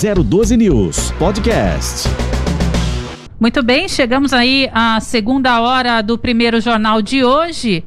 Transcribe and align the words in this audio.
012 0.00 0.56
News 0.56 1.10
Podcast. 1.18 2.08
Muito 3.40 3.64
bem, 3.64 3.88
chegamos 3.88 4.32
aí 4.32 4.70
à 4.72 5.00
segunda 5.00 5.60
hora 5.60 6.00
do 6.02 6.16
primeiro 6.16 6.60
jornal 6.60 7.02
de 7.02 7.24
hoje, 7.24 7.84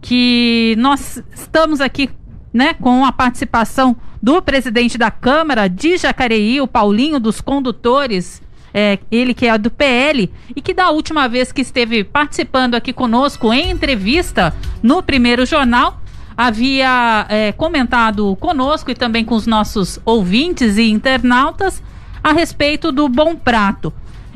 que 0.00 0.74
nós 0.76 1.22
estamos 1.32 1.80
aqui, 1.80 2.10
né, 2.52 2.74
com 2.74 3.04
a 3.04 3.12
participação 3.12 3.96
do 4.20 4.42
presidente 4.42 4.98
da 4.98 5.08
Câmara 5.08 5.68
de 5.68 5.96
Jacareí, 5.98 6.60
o 6.60 6.66
Paulinho 6.66 7.20
dos 7.20 7.40
Condutores, 7.40 8.42
é, 8.74 8.98
ele 9.08 9.32
que 9.32 9.46
é 9.46 9.56
do 9.56 9.70
PL 9.70 10.32
e 10.56 10.60
que 10.60 10.74
da 10.74 10.90
última 10.90 11.28
vez 11.28 11.52
que 11.52 11.60
esteve 11.60 12.02
participando 12.02 12.74
aqui 12.74 12.92
conosco 12.92 13.52
em 13.52 13.70
entrevista 13.70 14.52
no 14.82 15.00
primeiro 15.00 15.46
jornal, 15.46 16.01
havia 16.36 17.26
é, 17.28 17.52
comentado 17.52 18.36
conosco 18.36 18.90
e 18.90 18.94
também 18.94 19.24
com 19.24 19.34
os 19.34 19.46
nossos 19.46 19.98
ouvintes 20.04 20.76
e 20.76 20.90
internautas 20.90 21.82
a 22.22 22.32
respeito 22.32 22.92
do 22.92 23.08
Bom 23.08 23.34
Prato. 23.34 23.92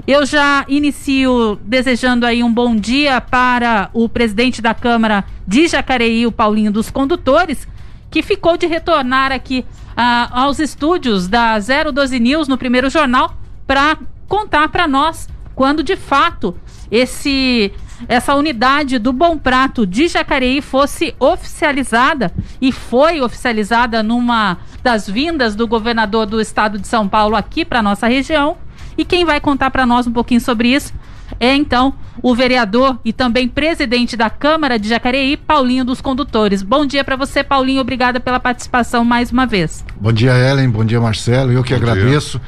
Eu 0.07 0.25
já 0.25 0.65
inicio 0.69 1.59
desejando 1.63 2.27
aí 2.27 2.43
um 2.43 2.53
bom 2.53 2.77
dia 2.77 3.21
para 3.21 3.91
o 3.93 4.09
presidente 4.09 4.63
da 4.63 4.73
Câmara 4.73 5.25
de 5.47 5.67
Jacareí, 5.67 6.27
o 6.27 6.33
Paulinho 6.33 6.71
dos 6.71 6.91
Condutores, 6.91 7.67
que 8.11 8.23
ficou 8.23 8.57
de 8.57 8.67
retornar 8.67 9.33
aqui 9.33 9.65
ah, 9.97 10.29
aos 10.31 10.59
estúdios 10.59 11.27
da 11.27 11.59
012 11.59 12.21
News 12.21 12.47
no 12.47 12.59
primeiro 12.59 12.89
jornal 12.91 13.37
para 13.67 13.99
contar 14.29 14.69
para 14.69 14.87
nós 14.87 15.29
quando 15.55 15.83
de 15.83 15.97
fato 15.97 16.55
esse 16.91 17.73
essa 18.09 18.35
unidade 18.35 18.99
do 18.99 19.13
Bom 19.13 19.39
Prato 19.39 19.87
de 19.87 20.09
Jacareí 20.09 20.61
fosse 20.61 21.15
oficializada 21.19 22.33
e 22.61 22.71
foi 22.73 23.21
oficializada 23.21 24.03
numa 24.03 24.59
das 24.83 25.09
vindas 25.09 25.55
do 25.55 25.67
governador 25.67 26.27
do 26.27 26.41
estado 26.41 26.79
de 26.79 26.87
São 26.87 27.09
Paulo 27.09 27.37
aqui 27.37 27.65
para 27.65 27.83
nossa 27.83 28.07
região. 28.07 28.57
E 28.99 29.05
quem 29.05 29.25
vai 29.25 29.41
contar 29.41 29.71
para 29.71 29.87
nós 29.87 30.07
um 30.07 30.13
pouquinho 30.13 30.41
sobre 30.41 30.69
isso 30.69 30.93
é 31.41 31.55
então 31.55 31.93
o 32.23 32.35
vereador 32.35 32.99
e 33.05 33.13
também 33.13 33.49
presidente 33.49 34.17
da 34.17 34.31
Câmara 34.31 34.79
de 34.79 34.89
Jacareí, 34.89 35.37
Paulinho 35.37 35.85
dos 35.85 36.01
Condutores. 36.01 36.63
Bom 36.63 36.87
dia 36.87 37.05
para 37.05 37.17
você, 37.17 37.43
Paulinho. 37.43 37.81
Obrigada 37.81 38.21
pela 38.21 38.41
participação 38.41 39.05
mais 39.05 39.31
uma 39.31 39.47
vez. 39.47 39.85
Bom 40.01 40.13
dia, 40.13 40.33
Ellen. 40.33 40.71
Bom 40.71 40.85
dia, 40.85 41.01
Marcelo. 41.01 41.53
Eu 41.53 41.63
que 41.63 41.75
Bom 41.75 41.81
agradeço. 41.81 42.41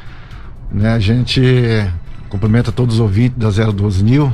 Né, 0.71 0.93
a 0.93 0.99
gente 0.99 1.43
cumprimenta 2.29 2.71
todos 2.71 2.97
os 2.97 3.01
ouvintes 3.01 3.39
da 3.39 3.51
012 3.73 4.05
Nil. 4.05 4.33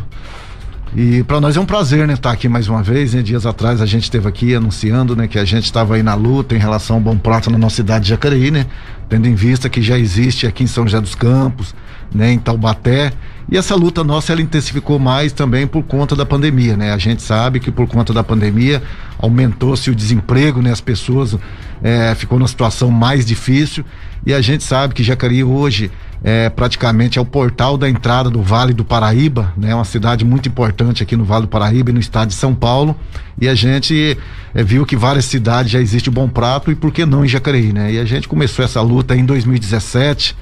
E 0.97 1.25
para 1.25 1.41
nós 1.41 1.57
é 1.57 1.61
um 1.61 1.67
prazer, 1.67 2.07
né, 2.07 2.15
estar 2.15 2.29
tá 2.29 2.35
aqui 2.35 2.49
mais 2.49 2.69
uma 2.69 2.81
vez. 2.83 3.15
Né? 3.15 3.23
Dias 3.23 3.45
atrás 3.45 3.81
a 3.81 3.87
gente 3.87 4.05
esteve 4.05 4.29
aqui 4.29 4.55
anunciando, 4.55 5.17
né, 5.17 5.27
que 5.27 5.39
a 5.39 5.45
gente 5.45 5.65
estava 5.65 5.97
aí 5.97 6.03
na 6.05 6.15
luta 6.15 6.55
em 6.55 6.59
relação 6.59 6.97
ao 6.97 7.03
Bom 7.03 7.19
Prato 7.19 7.51
na 7.51 7.59
nossa 7.59 7.77
cidade 7.77 8.05
de 8.05 8.11
Jacareí, 8.11 8.51
né? 8.51 8.67
Tendo 9.09 9.27
em 9.27 9.35
vista 9.35 9.69
que 9.69 9.83
já 9.83 9.99
existe 9.99 10.47
aqui 10.47 10.63
em 10.63 10.69
São 10.69 10.85
José 10.85 11.01
dos 11.01 11.17
Campos, 11.17 11.75
né, 12.15 12.31
em 12.31 12.39
Taubaté. 12.39 13.13
E 13.51 13.59
essa 13.59 13.75
luta 13.75 14.03
nossa 14.03 14.33
ela 14.33 14.41
intensificou 14.41 14.99
mais 14.99 15.33
também 15.33 15.67
por 15.67 15.83
conta 15.83 16.17
da 16.17 16.25
pandemia, 16.25 16.77
né? 16.77 16.93
A 16.93 16.99
gente 16.99 17.23
sabe 17.23 17.61
que 17.61 17.71
por 17.71 17.87
conta 17.87 18.13
da 18.13 18.25
pandemia 18.25 18.83
aumentou-se 19.19 19.91
o 19.91 19.95
desemprego, 19.95 20.63
né? 20.63 20.73
As 20.73 20.81
pessoas 20.81 21.37
é, 21.83 22.15
ficou 22.15 22.39
numa 22.39 22.49
situação 22.49 22.91
mais 22.91 23.27
difícil 23.27 23.85
e 24.25 24.33
a 24.33 24.41
gente 24.41 24.65
sabe 24.65 24.95
que 24.95 25.03
Jacareí 25.03 25.45
hoje 25.45 25.91
é, 26.23 26.49
praticamente 26.49 27.19
é 27.19 27.23
o 27.23 27.25
portal 27.27 27.77
da 27.77 27.87
entrada 27.87 28.31
do 28.31 28.43
Vale 28.43 28.73
do 28.73 28.83
Paraíba, 28.83 29.53
né? 29.59 29.75
Uma 29.75 29.85
cidade 29.85 30.25
muito 30.25 30.49
importante 30.49 31.03
aqui 31.03 31.15
no 31.15 31.25
Vale 31.25 31.43
do 31.43 31.49
Paraíba 31.49 31.91
e 31.91 31.93
no 31.93 32.01
estado 32.01 32.29
de 32.29 32.35
São 32.35 32.55
Paulo. 32.55 32.97
E 33.39 33.47
a 33.47 33.55
gente 33.55 34.17
é, 34.55 34.65
viu 34.65 34.87
que 34.87 34.97
várias 34.97 35.27
cidades 35.27 35.71
já 35.71 35.81
existe 35.81 36.09
o 36.09 36.13
Bom 36.13 36.27
Prato 36.27 36.73
e 36.73 36.75
por 36.75 36.91
que 36.91 37.05
não 37.05 37.27
em 37.27 37.29
Jacareí, 37.29 37.75
né? 37.75 37.93
E 37.93 37.99
a 37.99 38.07
gente 38.07 38.27
começou 38.27 38.65
essa 38.65 38.81
luta 38.81 39.15
em 39.15 39.23
2017, 39.23 40.35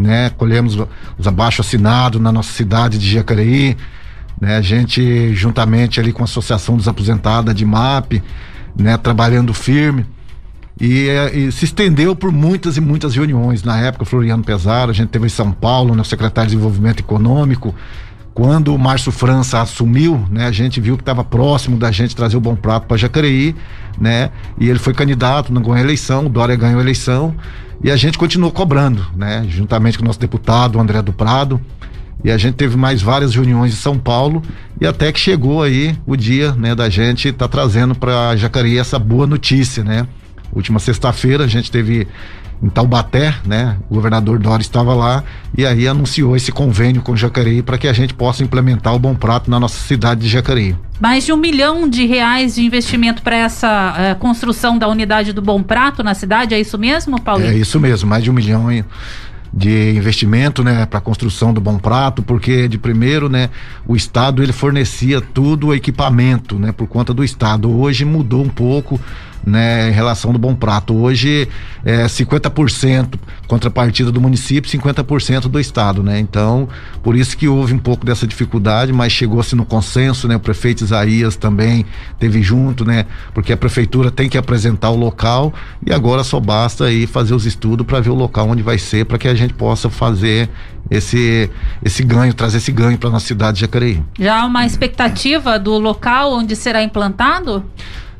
né? 0.00 0.30
Colhemos 0.30 0.78
os 1.18 1.26
abaixo 1.26 1.60
assinados 1.60 2.20
na 2.20 2.32
nossa 2.32 2.52
cidade 2.52 2.98
de 2.98 3.10
Jacareí, 3.10 3.76
né? 4.40 4.56
A 4.56 4.62
gente 4.62 5.34
juntamente 5.34 6.00
ali 6.00 6.12
com 6.12 6.22
a 6.22 6.24
Associação 6.24 6.76
dos 6.76 6.88
Aposentados 6.88 7.54
de 7.54 7.64
MAP, 7.64 8.22
né? 8.76 8.96
Trabalhando 8.96 9.52
firme 9.52 10.06
e, 10.80 11.08
e, 11.34 11.52
se 11.52 11.66
estendeu 11.66 12.16
por 12.16 12.32
muitas 12.32 12.78
e 12.78 12.80
muitas 12.80 13.14
reuniões. 13.14 13.62
Na 13.62 13.78
época, 13.78 14.06
Floriano 14.06 14.42
Pesaro, 14.42 14.90
a 14.90 14.94
gente 14.94 15.10
teve 15.10 15.26
em 15.26 15.28
São 15.28 15.52
Paulo, 15.52 15.94
né, 15.94 16.00
o 16.00 16.04
secretário 16.04 16.48
de 16.48 16.56
Desenvolvimento 16.56 17.00
Econômico. 17.00 17.74
Quando 18.40 18.74
o 18.74 18.78
Márcio 18.78 19.12
França 19.12 19.60
assumiu, 19.60 20.26
né, 20.30 20.46
a 20.46 20.50
gente 20.50 20.80
viu 20.80 20.96
que 20.96 21.02
estava 21.02 21.22
próximo 21.22 21.76
da 21.76 21.92
gente 21.92 22.16
trazer 22.16 22.38
o 22.38 22.40
Bom 22.40 22.56
Prato 22.56 22.86
para 22.86 22.96
Jacareí, 22.96 23.54
né? 24.00 24.30
E 24.58 24.66
ele 24.66 24.78
foi 24.78 24.94
candidato, 24.94 25.52
não 25.52 25.60
ganhou 25.60 25.76
a 25.76 25.80
eleição, 25.80 26.24
o 26.24 26.28
Dória 26.30 26.56
ganhou 26.56 26.78
a 26.78 26.82
eleição. 26.82 27.34
E 27.84 27.90
a 27.90 27.96
gente 27.96 28.16
continuou 28.16 28.50
cobrando, 28.50 29.06
né? 29.14 29.44
Juntamente 29.46 29.98
com 29.98 30.04
o 30.04 30.06
nosso 30.06 30.18
deputado, 30.18 30.80
André 30.80 31.02
do 31.02 31.12
Prado. 31.12 31.60
E 32.24 32.30
a 32.30 32.38
gente 32.38 32.54
teve 32.54 32.78
mais 32.78 33.02
várias 33.02 33.34
reuniões 33.34 33.74
em 33.74 33.76
São 33.76 33.98
Paulo 33.98 34.40
e 34.80 34.86
até 34.86 35.12
que 35.12 35.20
chegou 35.20 35.62
aí 35.62 35.94
o 36.06 36.16
dia, 36.16 36.52
né, 36.52 36.74
da 36.74 36.88
gente 36.88 37.28
estar 37.28 37.46
tá 37.46 37.48
trazendo 37.48 37.94
para 37.94 38.34
Jacareí 38.36 38.78
essa 38.78 38.98
boa 38.98 39.26
notícia, 39.26 39.84
né? 39.84 40.06
Última 40.50 40.78
sexta-feira 40.78 41.44
a 41.44 41.46
gente 41.46 41.70
teve 41.70 42.08
em 42.62 42.68
Taubaté, 42.68 43.34
né? 43.44 43.76
O 43.88 43.94
governador 43.94 44.38
Dória 44.38 44.62
estava 44.62 44.94
lá 44.94 45.24
e 45.56 45.64
aí 45.64 45.88
anunciou 45.88 46.36
esse 46.36 46.52
convênio 46.52 47.00
com 47.00 47.16
Jacareí 47.16 47.62
para 47.62 47.78
que 47.78 47.88
a 47.88 47.92
gente 47.92 48.12
possa 48.12 48.42
implementar 48.42 48.94
o 48.94 48.98
Bom 48.98 49.14
Prato 49.14 49.50
na 49.50 49.58
nossa 49.58 49.80
cidade 49.80 50.20
de 50.20 50.28
Jacareí. 50.28 50.76
Mais 51.00 51.24
de 51.24 51.32
um 51.32 51.36
milhão 51.36 51.88
de 51.88 52.04
reais 52.04 52.56
de 52.56 52.64
investimento 52.64 53.22
para 53.22 53.36
essa 53.36 54.14
uh, 54.14 54.18
construção 54.18 54.76
da 54.76 54.86
unidade 54.86 55.32
do 55.32 55.40
Bom 55.40 55.62
Prato 55.62 56.02
na 56.02 56.12
cidade, 56.12 56.54
é 56.54 56.60
isso 56.60 56.76
mesmo, 56.76 57.20
Paulo? 57.20 57.44
É 57.44 57.54
isso 57.54 57.80
mesmo, 57.80 58.08
mais 58.08 58.22
de 58.22 58.30
um 58.30 58.34
milhão 58.34 58.68
de 59.52 59.96
investimento, 59.96 60.62
né, 60.62 60.86
para 60.86 60.98
a 60.98 61.02
construção 61.02 61.52
do 61.52 61.60
Bom 61.60 61.78
Prato, 61.78 62.22
porque 62.22 62.68
de 62.68 62.78
primeiro, 62.78 63.28
né, 63.28 63.50
o 63.86 63.96
estado 63.96 64.42
ele 64.42 64.52
fornecia 64.52 65.20
tudo 65.20 65.68
o 65.68 65.74
equipamento, 65.74 66.58
né, 66.58 66.72
por 66.72 66.86
conta 66.86 67.12
do 67.12 67.24
estado. 67.24 67.70
Hoje 67.70 68.04
mudou 68.04 68.44
um 68.44 68.48
pouco 68.48 69.00
né, 69.44 69.88
em 69.88 69.92
relação 69.92 70.32
do 70.32 70.38
Bom 70.38 70.54
Prato. 70.54 70.94
Hoje 70.94 71.48
é 71.84 72.04
50% 72.04 73.18
contrapartida 73.46 74.12
do 74.12 74.20
município, 74.20 74.70
50% 74.70 75.48
do 75.48 75.58
estado, 75.58 76.02
né? 76.02 76.20
Então, 76.20 76.68
por 77.02 77.16
isso 77.16 77.36
que 77.36 77.48
houve 77.48 77.74
um 77.74 77.78
pouco 77.78 78.06
dessa 78.06 78.26
dificuldade, 78.26 78.92
mas 78.92 79.12
chegou-se 79.12 79.56
no 79.56 79.64
consenso, 79.64 80.28
né? 80.28 80.36
O 80.36 80.40
prefeito 80.40 80.84
Isaías 80.84 81.36
também 81.36 81.84
teve 82.18 82.42
junto, 82.42 82.84
né? 82.84 83.06
Porque 83.34 83.52
a 83.52 83.56
prefeitura 83.56 84.10
tem 84.10 84.28
que 84.28 84.38
apresentar 84.38 84.90
o 84.90 84.96
local 84.96 85.52
e 85.84 85.92
agora 85.92 86.22
só 86.22 86.38
basta 86.38 86.84
aí 86.84 87.06
fazer 87.06 87.34
os 87.34 87.44
estudos 87.44 87.86
para 87.86 88.00
ver 88.00 88.10
o 88.10 88.14
local 88.14 88.48
onde 88.48 88.62
vai 88.62 88.78
ser, 88.78 89.04
para 89.04 89.18
que 89.18 89.26
a 89.26 89.34
gente 89.34 89.54
possa 89.54 89.90
fazer 89.90 90.48
esse 90.90 91.50
esse 91.84 92.02
ganho, 92.02 92.32
trazer 92.34 92.58
esse 92.58 92.72
ganho 92.72 92.98
para 92.98 93.10
nossa 93.10 93.26
cidade 93.26 93.56
de 93.56 93.60
Jacareí. 93.62 94.02
Já 94.18 94.42
há 94.42 94.46
uma 94.46 94.64
expectativa 94.64 95.58
do 95.58 95.78
local 95.78 96.32
onde 96.32 96.54
será 96.54 96.82
implantado? 96.82 97.64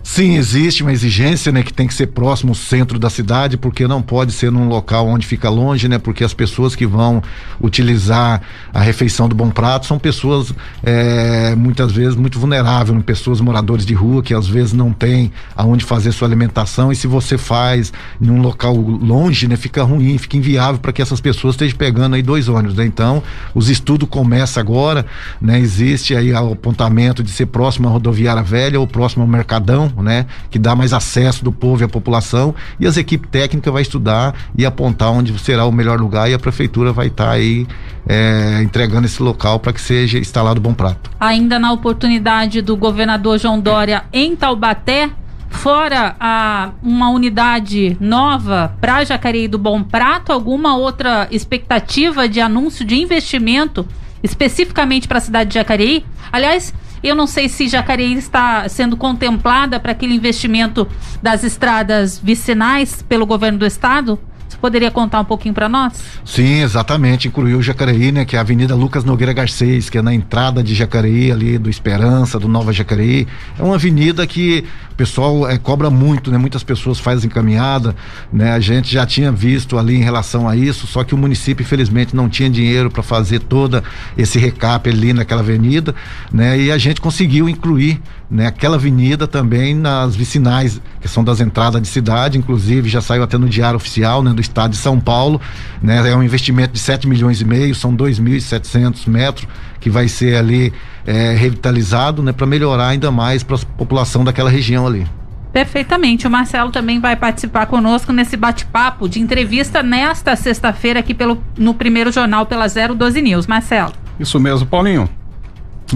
Sim, 0.03 0.37
existe 0.37 0.83
uma 0.83 0.93
exigência, 0.93 1.53
né, 1.53 1.63
que 1.63 1.73
tem 1.73 1.87
que 1.87 1.95
ser 1.95 2.09
próximo 2.09 2.51
ao 2.51 2.55
centro 2.55 2.99
da 2.99 3.11
cidade, 3.11 3.57
porque 3.57 3.87
não 3.87 4.01
pode 4.01 4.33
ser 4.33 4.51
num 4.51 4.67
local 4.67 5.07
onde 5.07 5.27
fica 5.27 5.49
longe, 5.49 5.89
né, 5.89 5.99
porque 5.99 6.25
as 6.25 6.33
pessoas 6.33 6.75
que 6.75 6.87
vão 6.87 7.23
utilizar 7.61 8.41
a 8.73 8.81
refeição 8.81 9.29
do 9.29 9.35
Bom 9.35 9.51
Prato 9.51 9.87
são 9.87 9.99
pessoas 9.99 10.55
é, 10.83 11.55
muitas 11.55 11.93
vezes 11.93 12.17
muito 12.17 12.39
vulneráveis, 12.39 12.97
né, 12.97 13.03
pessoas 13.05 13.41
moradores 13.41 13.85
de 13.85 13.95
rua 13.95 14.23
que 14.23 14.35
às 14.35 14.49
vezes 14.49 14.73
não 14.73 14.93
têm 14.93 15.31
aonde 15.55 15.85
fazer 15.85 16.13
sua 16.13 16.27
alimentação 16.27 16.91
e 16.91 16.97
se 16.97 17.07
você 17.07 17.37
faz 17.37 17.93
num 18.21 18.41
local 18.41 18.75
longe, 18.75 19.47
né, 19.47 19.57
fica 19.57 19.83
ruim, 19.83 20.17
fica 20.19 20.37
inviável 20.37 20.81
para 20.81 20.93
que 20.93 21.03
essas 21.03 21.21
pessoas 21.21 21.55
estejam 21.55 21.77
pegando 21.77 22.15
aí 22.15 22.23
dois 22.23 22.49
ônibus, 22.49 22.77
né? 22.77 22.85
Então, 22.85 23.23
os 23.55 23.69
estudos 23.69 24.09
começam 24.09 24.61
agora, 24.61 25.05
né? 25.41 25.59
Existe 25.59 26.15
aí 26.15 26.33
o 26.33 26.53
apontamento 26.53 27.23
de 27.23 27.31
ser 27.31 27.47
próximo 27.47 27.89
à 27.89 27.91
rodoviária 27.91 28.43
velha 28.43 28.81
ou 28.81 28.87
próximo 28.87 29.23
ao 29.23 29.29
Mercadão, 29.29 29.90
né? 29.97 30.27
Que 30.51 30.59
dá 30.59 30.75
mais 30.75 30.93
acesso 30.93 31.45
do 31.45 31.53
povo 31.53 31.83
e 31.83 31.85
à 31.85 31.89
população 31.89 32.55
e 32.79 32.87
as 32.87 32.97
equipes 32.97 33.29
técnicas 33.31 33.73
vai 33.73 33.83
estudar 33.83 34.35
e 34.57 34.65
apontar 34.65 35.11
onde 35.11 35.37
será 35.39 35.65
o 35.65 35.73
melhor 35.73 36.01
lugar 36.01 36.31
e 36.31 36.35
a 36.35 36.39
prefeitura 36.39 36.93
vai 36.93 37.09
estar 37.09 37.27
tá 37.27 37.31
aí 37.33 37.67
é, 38.07 38.61
entregando 38.63 39.07
esse 39.07 39.23
local 39.23 39.59
para 39.61 39.73
que 39.73 39.81
seja 39.81 40.19
instalado 40.19 40.61
Bom 40.61 40.75
Prato. 40.75 41.11
Ainda 41.19 41.59
na 41.59 41.73
oportunidade 41.73 42.63
do 42.63 42.77
governador 42.77 43.39
João 43.39 43.61
Dória 43.61 44.05
em 44.13 44.35
Taubaté, 44.35 45.11
fora 45.51 46.17
a, 46.19 46.71
uma 46.83 47.11
unidade 47.11 47.97
nova 48.01 48.75
para 48.81 49.05
Jacareí 49.05 49.49
do 49.49 49.59
Bom 49.59 49.83
Prato, 49.83 50.33
alguma 50.33 50.77
outra 50.77 51.29
expectativa 51.31 52.29
de 52.29 52.41
anúncio 52.41 52.85
de 52.85 52.97
investimento 52.97 53.87
especificamente 54.23 55.09
para 55.09 55.19
a 55.19 55.21
cidade 55.21 55.51
de 55.51 55.55
Jacareí? 55.55 56.05
Aliás, 56.31 56.73
eu 57.09 57.15
não 57.15 57.27
sei 57.27 57.49
se 57.49 57.69
Jacareí 57.69 58.15
está 58.15 58.69
sendo 58.69 58.97
contemplada 58.97 59.81
para 59.81 59.93
aquele 59.93 60.15
investimento 60.15 60.87
das 61.23 61.45
estradas 61.45 62.19
vicinais 62.19 63.03
pelo 63.03 63.27
governo 63.27 63.59
do 63.59 63.67
estado. 63.67 64.19
Você 64.49 64.57
poderia 64.57 64.91
contar 64.91 65.21
um 65.21 65.25
pouquinho 65.25 65.55
para 65.55 65.69
nós? 65.69 66.03
Sim, 66.25 66.63
exatamente. 66.63 67.29
Incluiu 67.29 67.63
Jacareí, 67.63 68.11
né? 68.11 68.25
Que 68.25 68.35
é 68.35 68.39
a 68.39 68.43
Avenida 68.43 68.75
Lucas 68.75 69.05
Nogueira 69.05 69.33
Garcês, 69.33 69.89
que 69.89 69.97
é 69.97 70.03
na 70.03 70.13
entrada 70.13 70.61
de 70.61 70.75
Jacareí, 70.75 71.31
ali 71.31 71.57
do 71.57 71.71
Esperança, 71.71 72.37
do 72.37 72.49
Nova 72.49 72.73
Jacareí. 72.73 73.29
É 73.57 73.63
uma 73.63 73.77
avenida 73.77 74.27
que 74.27 74.65
pessoal 75.01 75.49
é, 75.49 75.57
cobra 75.57 75.89
muito, 75.89 76.31
né? 76.31 76.37
Muitas 76.37 76.63
pessoas 76.63 76.99
fazem 76.99 77.31
caminhada, 77.31 77.97
né? 78.31 78.53
A 78.53 78.61
gente 78.61 78.93
já 78.93 79.07
tinha 79.07 79.33
visto 79.33 79.79
ali 79.79 79.97
em 79.97 80.03
relação 80.03 80.47
a 80.47 80.55
isso, 80.55 80.87
só 80.87 81.03
que 81.03 81.15
o 81.15 81.19
município 81.19 81.63
infelizmente 81.63 82.15
não 82.15 82.29
tinha 82.29 82.51
dinheiro 82.51 82.91
para 82.91 83.03
fazer 83.03 83.39
toda 83.39 83.83
esse 84.15 84.39
recap 84.39 84.91
ali 84.91 85.15
naquela 85.15 85.41
avenida, 85.41 85.95
né? 86.31 86.61
E 86.61 86.71
a 86.71 86.77
gente 86.77 87.01
conseguiu 87.01 87.49
incluir 87.49 87.99
né, 88.31 88.47
aquela 88.47 88.77
avenida 88.77 89.27
também 89.27 89.75
nas 89.75 90.15
vicinais, 90.15 90.81
que 91.01 91.09
são 91.09 91.25
das 91.25 91.41
entradas 91.41 91.83
de 91.83 91.89
cidade, 91.89 92.39
inclusive 92.39 92.89
já 92.89 93.01
saiu 93.01 93.25
até 93.25 93.37
no 93.37 93.49
diário 93.49 93.77
oficial, 93.77 94.23
né, 94.23 94.33
do 94.33 94.41
estado 94.41 94.71
de 94.71 94.77
São 94.77 95.01
Paulo, 95.01 95.41
né, 95.83 96.09
é 96.09 96.15
um 96.15 96.23
investimento 96.23 96.73
de 96.73 96.79
7 96.79 97.09
milhões 97.09 97.41
e 97.41 97.45
meio, 97.45 97.75
são 97.75 97.95
2.700 97.97 99.09
metros 99.09 99.49
que 99.81 99.91
vai 99.91 100.07
ser 100.07 100.37
ali 100.37 100.73
é, 101.05 101.35
revitalizado, 101.35 102.23
né, 102.23 102.33
para 102.33 102.47
melhorar 102.47 102.89
ainda 102.89 103.11
mais 103.11 103.43
para 103.43 103.57
a 103.57 103.61
população 103.77 104.23
daquela 104.23 104.51
região 104.51 104.87
ali. 104.87 105.07
Perfeitamente. 105.53 106.27
O 106.27 106.31
Marcelo 106.31 106.71
também 106.71 107.01
vai 107.01 107.17
participar 107.17 107.67
conosco 107.67 108.13
nesse 108.13 108.37
bate-papo 108.37 109.09
de 109.09 109.21
entrevista 109.21 109.83
nesta 109.83 110.37
sexta-feira 110.37 111.01
aqui 111.01 111.13
pelo, 111.13 111.43
no 111.59 111.75
primeiro 111.75 112.13
jornal 112.13 112.47
pela 112.47 112.67
012 112.69 113.21
News. 113.21 113.47
Marcelo. 113.49 113.93
Isso 114.19 114.39
mesmo, 114.39 114.67
Paulinho. 114.67 115.09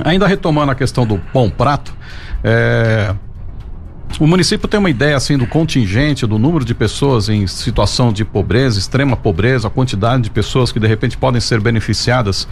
Ainda 0.05 0.27
retomando 0.27 0.73
a 0.73 0.75
questão 0.75 1.07
do 1.07 1.21
bom 1.33 1.49
prato, 1.49 1.95
é, 2.45 3.15
o 4.21 4.27
município 4.29 4.69
tem 4.69 4.79
uma 4.79 4.91
ideia 4.91 5.17
assim 5.17 5.37
do 5.37 5.47
contingente, 5.47 6.25
do 6.27 6.39
número 6.39 6.65
de 6.65 6.73
pessoas 6.73 7.29
em 7.29 7.47
situação 7.47 8.13
de 8.13 8.25
pobreza, 8.25 8.79
extrema 8.79 9.17
pobreza, 9.17 9.67
a 9.67 9.71
quantidade 9.71 10.23
de 10.23 10.31
pessoas 10.31 10.71
que 10.71 10.79
de 10.79 10.87
repente 10.87 11.17
podem 11.17 11.41
ser 11.41 11.61
beneficiadas 11.61 12.47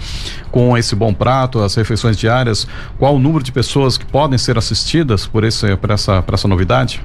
com 0.51 0.77
esse 0.77 0.97
bom 0.97 1.15
prato, 1.15 1.61
as 1.61 1.75
refeições 1.77 2.17
diárias. 2.17 2.67
Qual 2.99 3.15
o 3.15 3.19
número 3.19 3.45
de 3.45 3.53
pessoas 3.53 3.97
que 3.97 4.05
podem 4.05 4.39
ser 4.39 4.59
assistidas 4.59 5.27
por, 5.27 5.45
esse, 5.45 5.77
por, 5.77 5.91
essa, 5.91 6.21
por 6.23 6.35
essa 6.35 6.49
novidade? 6.49 7.01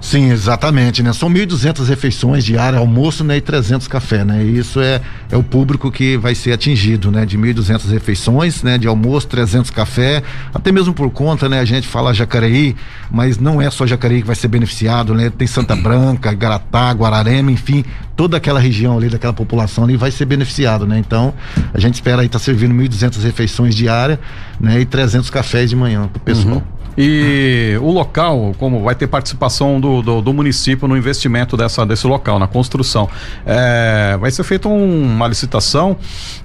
Sim, 0.00 0.30
exatamente, 0.30 1.02
né? 1.02 1.12
São 1.12 1.28
1.200 1.28 1.86
refeições 1.86 2.44
diárias, 2.44 2.80
almoço, 2.80 3.24
né? 3.24 3.36
E 3.36 3.40
300 3.40 3.88
café, 3.88 4.24
né? 4.24 4.44
E 4.44 4.58
isso 4.58 4.80
é, 4.80 5.00
é 5.30 5.36
o 5.36 5.42
público 5.42 5.90
que 5.90 6.16
vai 6.16 6.34
ser 6.34 6.52
atingido, 6.52 7.10
né? 7.10 7.26
De 7.26 7.36
1.200 7.36 7.90
refeições, 7.90 8.62
né? 8.62 8.78
De 8.78 8.86
almoço, 8.86 9.26
300 9.26 9.70
café, 9.70 10.22
até 10.54 10.70
mesmo 10.70 10.94
por 10.94 11.10
conta, 11.10 11.48
né? 11.48 11.60
A 11.60 11.64
gente 11.64 11.86
fala 11.86 12.14
Jacareí, 12.14 12.76
mas 13.10 13.38
não 13.38 13.60
é 13.60 13.70
só 13.70 13.86
Jacareí 13.86 14.20
que 14.20 14.26
vai 14.26 14.36
ser 14.36 14.48
beneficiado, 14.48 15.14
né? 15.14 15.30
Tem 15.30 15.46
Santa 15.46 15.74
Branca, 15.74 16.32
Garatá, 16.32 16.92
Guararema, 16.92 17.50
enfim, 17.50 17.84
toda 18.16 18.36
aquela 18.36 18.60
região 18.60 18.96
ali, 18.96 19.08
daquela 19.08 19.32
população 19.32 19.84
ali 19.84 19.96
vai 19.96 20.10
ser 20.10 20.24
beneficiado, 20.24 20.86
né? 20.86 20.98
Então, 20.98 21.34
a 21.74 21.78
gente 21.78 21.94
espera 21.94 22.22
aí 22.22 22.26
estar 22.26 22.38
tá 22.38 22.44
servindo 22.44 22.74
1.200 22.74 23.22
refeições 23.22 23.74
diárias, 23.74 24.18
né? 24.60 24.80
E 24.80 24.84
300 24.84 25.28
cafés 25.28 25.70
de 25.70 25.76
manhã 25.76 26.08
pro 26.08 26.20
pessoal. 26.20 26.56
Uhum. 26.56 26.77
E 27.00 27.78
o 27.80 27.92
local, 27.92 28.56
como 28.58 28.82
vai 28.82 28.92
ter 28.92 29.06
participação 29.06 29.80
do, 29.80 30.02
do, 30.02 30.20
do 30.20 30.32
município 30.32 30.88
no 30.88 30.96
investimento 30.96 31.56
dessa, 31.56 31.86
desse 31.86 32.04
local, 32.08 32.40
na 32.40 32.48
construção. 32.48 33.08
É, 33.46 34.16
vai 34.20 34.32
ser 34.32 34.42
feita 34.42 34.68
um, 34.68 35.02
uma 35.04 35.28
licitação 35.28 35.96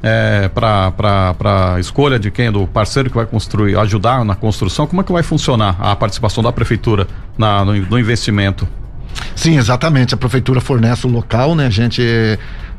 é, 0.04 0.48
para 0.50 1.78
escolha 1.80 2.20
de 2.20 2.30
quem, 2.30 2.52
do 2.52 2.68
parceiro 2.68 3.10
que 3.10 3.16
vai 3.16 3.26
construir, 3.26 3.76
ajudar 3.80 4.24
na 4.24 4.36
construção. 4.36 4.86
Como 4.86 5.02
é 5.02 5.04
que 5.04 5.12
vai 5.12 5.24
funcionar 5.24 5.76
a 5.80 5.96
participação 5.96 6.44
da 6.44 6.52
prefeitura 6.52 7.08
na, 7.36 7.66
no, 7.66 7.74
no 7.74 7.98
investimento? 7.98 8.68
Sim, 9.36 9.58
exatamente. 9.58 10.14
A 10.14 10.18
prefeitura 10.18 10.62
fornece 10.62 11.08
o 11.08 11.10
local, 11.10 11.56
né? 11.56 11.66
A 11.66 11.72
gente 11.72 12.04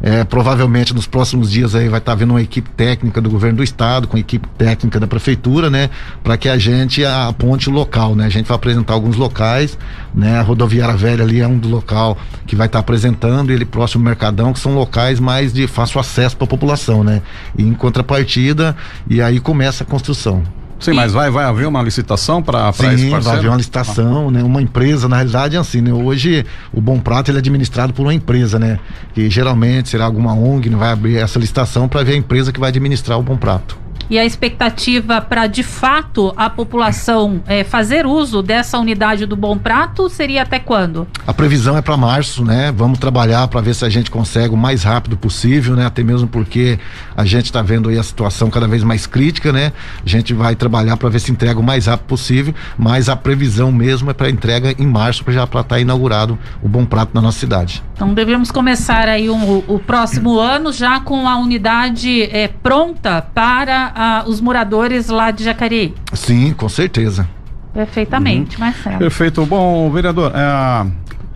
é, 0.03 0.25
provavelmente 0.25 0.95
nos 0.95 1.07
próximos 1.07 1.51
dias 1.51 1.75
aí 1.75 1.89
vai 1.89 1.99
estar 1.99 2.17
tá 2.17 2.25
uma 2.25 2.43
equipe 2.43 2.69
técnica 2.71 3.21
do 3.21 3.31
governo 3.31 3.59
do 3.59 3.65
estado 3.65 4.09
com 4.09 4.19
equipe 4.19 4.49
técnica 4.57 4.99
da 4.99 5.07
prefeitura, 5.07 5.71
né? 5.71 5.91
Para 6.23 6.37
que 6.37 6.49
a 6.49 6.59
gente 6.59 7.05
aponte 7.05 7.69
o 7.69 7.73
local, 7.73 8.15
né? 8.15 8.27
A 8.27 8.29
gente 8.29 8.47
vai 8.47 8.57
apresentar 8.57 8.95
alguns 8.95 9.17
locais, 9.17 9.79
né? 10.15 10.39
A 10.39 10.43
rodoviária 10.43 10.97
velha 10.97 11.25
ali 11.25 11.41
é 11.41 11.47
um 11.47 11.59
do 11.59 11.69
local 11.69 12.17
que 12.47 12.57
vai 12.57 12.67
estar 12.67 12.79
tá 12.79 12.81
apresentando, 12.81 13.51
e 13.51 13.55
ele 13.55 13.65
próximo 13.65 14.03
ao 14.03 14.05
Mercadão, 14.07 14.53
que 14.53 14.61
são 14.61 14.75
locais 14.75 15.21
mais 15.21 15.53
de 15.53 15.67
fácil 15.67 16.01
acesso 16.01 16.37
para 16.37 16.45
a 16.45 16.49
população, 16.49 17.05
né? 17.05 17.23
E 17.57 17.63
em 17.63 17.75
contrapartida, 17.75 18.77
e 19.09 19.23
aí 19.23 19.41
começa 19.41 19.85
a 19.85 19.87
construção. 19.87 20.43
Sim, 20.79 20.93
mas 20.93 21.13
vai, 21.13 21.31
vai 21.31 21.45
haver 21.45 21.67
uma 21.67 21.83
licitação 21.83 22.43
para 22.43 22.69
esse 22.71 22.83
parceiro? 22.87 23.23
vai 23.23 23.37
haver 23.37 23.49
uma 23.49 23.57
licitação, 23.57 24.29
ah. 24.29 24.31
né? 24.31 24.43
Uma 24.43 24.61
empresa, 24.61 25.09
na 25.09 25.17
realidade 25.17 25.57
é 25.57 25.59
assim, 25.59 25.81
né? 25.81 25.93
Hoje 25.93 26.45
o 26.73 26.81
Bom 26.81 26.99
Prato 26.99 27.31
ele 27.31 27.39
é 27.39 27.41
administrado 27.41 27.93
por 27.93 28.03
uma 28.03 28.15
empresa, 28.15 28.59
né? 28.59 28.79
Que 29.15 29.31
geralmente 29.31 29.89
será 29.89 30.05
alguma 30.05 30.35
ONG, 30.35 30.69
vai 30.71 30.93
abrir 30.93 31.17
essa 31.17 31.39
licitação 31.39 31.89
para 31.89 32.03
ver 32.03 32.13
a 32.13 32.17
empresa 32.17 32.53
que 32.53 32.61
vai 32.61 32.69
administrar 32.69 33.19
o 33.19 33.23
Bom 33.23 33.37
Prato 33.37 33.84
e 34.09 34.19
a 34.19 34.25
expectativa 34.25 35.21
para 35.21 35.47
de 35.47 35.63
fato 35.63 36.33
a 36.37 36.49
população 36.51 37.43
é, 37.47 37.65
fazer 37.65 38.07
uso 38.07 38.43
dessa 38.43 38.79
unidade 38.79 39.27
do 39.27 39.37
Bom 39.37 39.57
Prato 39.57 40.09
seria 40.09 40.43
até 40.43 40.59
quando? 40.59 41.07
A 41.27 41.33
previsão 41.33 41.77
é 41.77 41.83
para 41.83 41.97
março, 41.97 42.45
né? 42.45 42.73
Vamos 42.73 42.99
trabalhar 42.99 43.47
para 43.49 43.61
ver 43.61 43.75
se 43.75 43.85
a 43.85 43.89
gente 43.89 44.11
consegue 44.11 44.55
o 44.55 44.57
mais 44.57 44.83
rápido 44.83 45.17
possível, 45.17 45.75
né? 45.75 45.87
Até 45.87 46.03
mesmo 46.03 46.29
porque 46.29 46.79
a 47.17 47.25
gente 47.25 47.47
está 47.47 47.63
vendo 47.63 47.89
aí 47.89 47.99
a 47.99 48.03
situação 48.03 48.51
cada 48.51 48.67
vez 48.67 48.83
mais 48.83 49.07
crítica, 49.07 49.53
né? 49.53 49.73
A 50.05 50.09
gente 50.09 50.33
vai 50.35 50.55
trabalhar 50.55 50.97
para 50.97 51.09
ver 51.09 51.21
se 51.21 51.33
entrega 51.33 51.59
o 51.59 51.63
mais 51.63 51.87
rápido 51.87 52.07
possível, 52.07 52.55
mas 52.77 53.09
a 53.09 53.17
previsão 53.17 53.73
mesmo 53.73 54.11
é 54.11 54.15
para 54.15 54.29
entrega 54.29 54.75
em 54.79 54.87
março 54.87 55.25
para 55.25 55.33
já 55.33 55.45
estar 55.45 55.65
tá 55.65 55.81
inaugurado 55.81 56.39
o 56.63 56.69
Bom 56.69 56.85
Prato 56.85 57.11
na 57.15 57.21
nossa 57.21 57.39
cidade. 57.39 57.83
Então 57.95 58.13
devemos 58.13 58.51
começar 58.51 59.09
aí 59.09 59.31
um, 59.31 59.63
o 59.69 59.79
próximo 59.79 60.39
ano 60.39 60.73
já 60.73 61.01
com 61.01 61.29
a 61.29 61.37
unidade 61.39 62.23
é, 62.25 62.49
pronta 62.49 63.23
para 63.23 63.93
a, 63.95 64.25
os 64.27 64.41
moradores 64.41 65.09
lá 65.09 65.31
de 65.31 65.45
Jacareí. 65.45 65.95
Sim, 66.13 66.53
com 66.53 66.69
certeza. 66.69 67.29
Perfeitamente, 67.73 68.57
uhum. 68.57 68.65
Marcelo. 68.65 68.99
Perfeito. 68.99 69.45
Bom, 69.47 69.91
vereador, 69.91 70.33
é, 70.35 70.87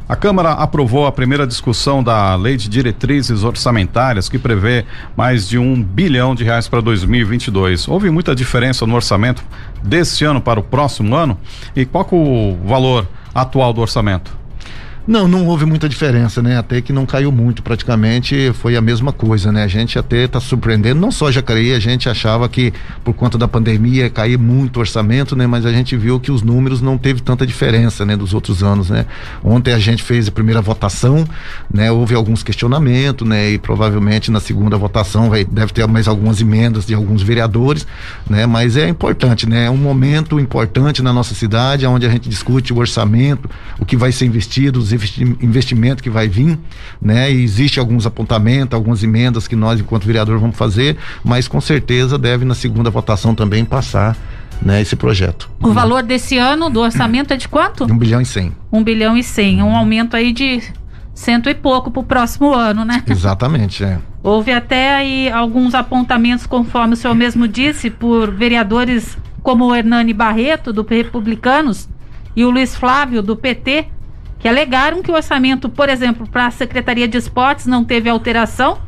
a 0.09 0.17
Câmara 0.17 0.53
aprovou 0.53 1.07
a 1.07 1.13
primeira 1.13 1.47
discussão 1.47 2.03
da 2.03 2.35
Lei 2.35 2.57
de 2.57 2.69
Diretrizes 2.69 3.45
Orçamentárias, 3.45 4.29
que 4.29 4.39
prevê 4.39 4.87
mais 5.15 5.47
de 5.47 5.59
um 5.59 5.83
bilhão 5.83 6.35
de 6.35 6.45
reais 6.45 6.67
para 6.67 6.81
2022. 6.81 7.87
Houve 7.87 8.11
muita 8.11 8.35
diferença 8.35 8.87
no 8.87 8.95
orçamento 8.95 9.45
desse 9.83 10.25
ano 10.25 10.41
para 10.41 10.59
o 10.59 10.63
próximo 10.63 11.15
ano? 11.15 11.39
E 11.77 11.85
qual 11.85 12.09
é 12.11 12.15
o 12.15 12.57
valor 12.65 13.07
atual 13.35 13.73
do 13.73 13.83
orçamento? 13.83 14.35
Não, 15.09 15.27
não 15.27 15.47
houve 15.47 15.65
muita 15.65 15.89
diferença, 15.89 16.43
né? 16.43 16.59
Até 16.59 16.83
que 16.83 16.93
não 16.93 17.07
caiu 17.07 17.33
muito, 17.33 17.63
praticamente 17.63 18.53
foi 18.53 18.77
a 18.77 18.81
mesma 18.83 19.11
coisa, 19.11 19.51
né? 19.51 19.65
A 19.65 19.67
gente 19.67 19.99
até 19.99 20.25
está 20.25 20.39
surpreendendo, 20.39 21.01
não 21.01 21.11
só 21.11 21.33
Jacareí, 21.33 21.73
a 21.73 21.79
gente 21.79 22.11
achava 22.11 22.47
que 22.47 22.75
por 23.03 23.15
conta 23.15 23.39
da 23.39 23.49
pandemia 23.49 24.03
ia 24.03 24.11
cair 24.11 24.39
muito 24.39 24.77
o 24.77 24.81
orçamento, 24.81 25.35
né? 25.35 25.47
Mas 25.47 25.65
a 25.65 25.73
gente 25.73 25.97
viu 25.97 26.21
que 26.21 26.31
os 26.31 26.43
números 26.43 26.83
não 26.83 26.99
teve 26.99 27.23
tanta 27.23 27.47
diferença, 27.47 28.05
né? 28.05 28.19
Dos 28.19 28.35
outros 28.35 28.63
anos, 28.63 28.91
né? 28.91 29.07
Ontem 29.43 29.73
a 29.73 29.79
gente 29.79 30.03
fez 30.03 30.29
a 30.29 30.31
primeira 30.31 30.61
votação, 30.61 31.27
né? 31.73 31.91
Houve 31.91 32.15
alguns 32.15 32.43
questionamentos, 32.43 33.27
né? 33.27 33.53
E 33.53 33.59
provavelmente 33.59 34.31
na 34.31 34.41
segunda 34.41 34.77
votação 34.77 35.31
vai, 35.31 35.43
deve 35.43 35.73
ter 35.73 35.89
mais 35.89 36.07
algumas 36.07 36.39
emendas 36.39 36.85
de 36.85 36.93
alguns 36.93 37.23
vereadores, 37.23 37.87
né? 38.29 38.45
Mas 38.45 38.77
é 38.77 38.87
importante, 38.87 39.49
né? 39.49 39.65
É 39.65 39.71
um 39.71 39.79
momento 39.79 40.39
importante 40.39 41.03
na 41.03 41.15
nossa 41.15 41.35
cidade, 41.35 41.87
onde 41.87 42.05
a 42.05 42.11
gente 42.11 42.29
discute 42.29 42.75
o 42.75 42.77
orçamento, 42.77 43.49
o 43.81 43.87
que 43.87 43.97
vai 43.97 44.13
ser 44.13 44.27
investido, 44.27 44.79
os 44.79 44.98
investimento 45.41 46.03
que 46.03 46.11
vai 46.11 46.29
vir, 46.29 46.59
né? 47.01 47.33
E 47.33 47.43
existe 47.43 47.79
alguns 47.79 48.07
apontamentos, 48.07 48.75
algumas 48.75 49.03
emendas 49.03 49.49
que 49.49 49.57
nós, 49.57 49.81
enquanto 49.81 50.05
vereador, 50.05 50.39
vamos 50.39 50.57
fazer, 50.57 50.97
mas 51.25 51.49
com 51.49 51.61
certeza 51.61 52.19
deve 52.19 52.45
na 52.45 52.55
segunda 52.55 52.91
votação 52.91 53.35
também 53.35 53.65
passar 53.65 54.17
né, 54.61 54.81
esse 54.81 54.97
projeto. 54.97 55.51
O 55.63 55.73
valor 55.73 56.03
desse 56.03 56.37
ano 56.37 56.69
do 56.69 56.81
orçamento 56.81 57.33
é 57.33 57.37
de 57.37 57.49
quanto? 57.49 57.85
Um 57.85 57.99
bilhão 57.99 58.21
e 58.21 58.27
cem. 58.27 58.53
Um 58.73 58.83
bilhão 58.83 59.17
e 59.17 59.23
cem, 59.23 59.63
um 59.63 59.75
aumento 59.75 60.17
aí 60.17 60.33
de 60.33 60.63
cento 61.15 61.49
e 61.49 61.55
pouco 61.55 61.91
para 61.91 62.01
o 62.01 62.05
próximo 62.05 62.55
ano, 62.55 62.85
né? 62.85 63.03
Exatamente, 63.07 63.85
é. 63.85 63.99
Houve 64.23 64.53
até 64.53 64.95
aí 64.95 65.31
alguns 65.31 65.75
apontamentos, 65.75 66.47
conforme 66.47 66.95
o 66.95 66.97
senhor 66.97 67.15
mesmo 67.15 67.47
disse, 67.47 67.91
por 67.91 68.33
vereadores 68.33 69.17
como 69.43 69.67
o 69.67 69.75
Hernani 69.75 70.13
Barreto, 70.13 70.73
do 70.73 70.83
Republicanos, 70.83 71.89
e 72.37 72.45
o 72.45 72.51
Luiz 72.51 72.77
Flávio, 72.77 73.23
do 73.23 73.35
PT, 73.35 73.89
que 74.39 74.49
alegaram 74.49 75.03
que 75.03 75.11
o 75.11 75.15
orçamento, 75.15 75.69
por 75.69 75.89
exemplo, 75.89 76.27
para 76.29 76.47
a 76.47 76.51
Secretaria 76.51 77.09
de 77.09 77.19
Esportes 77.19 77.67
não 77.67 77.85
teve 77.85 78.09
alteração 78.09 78.79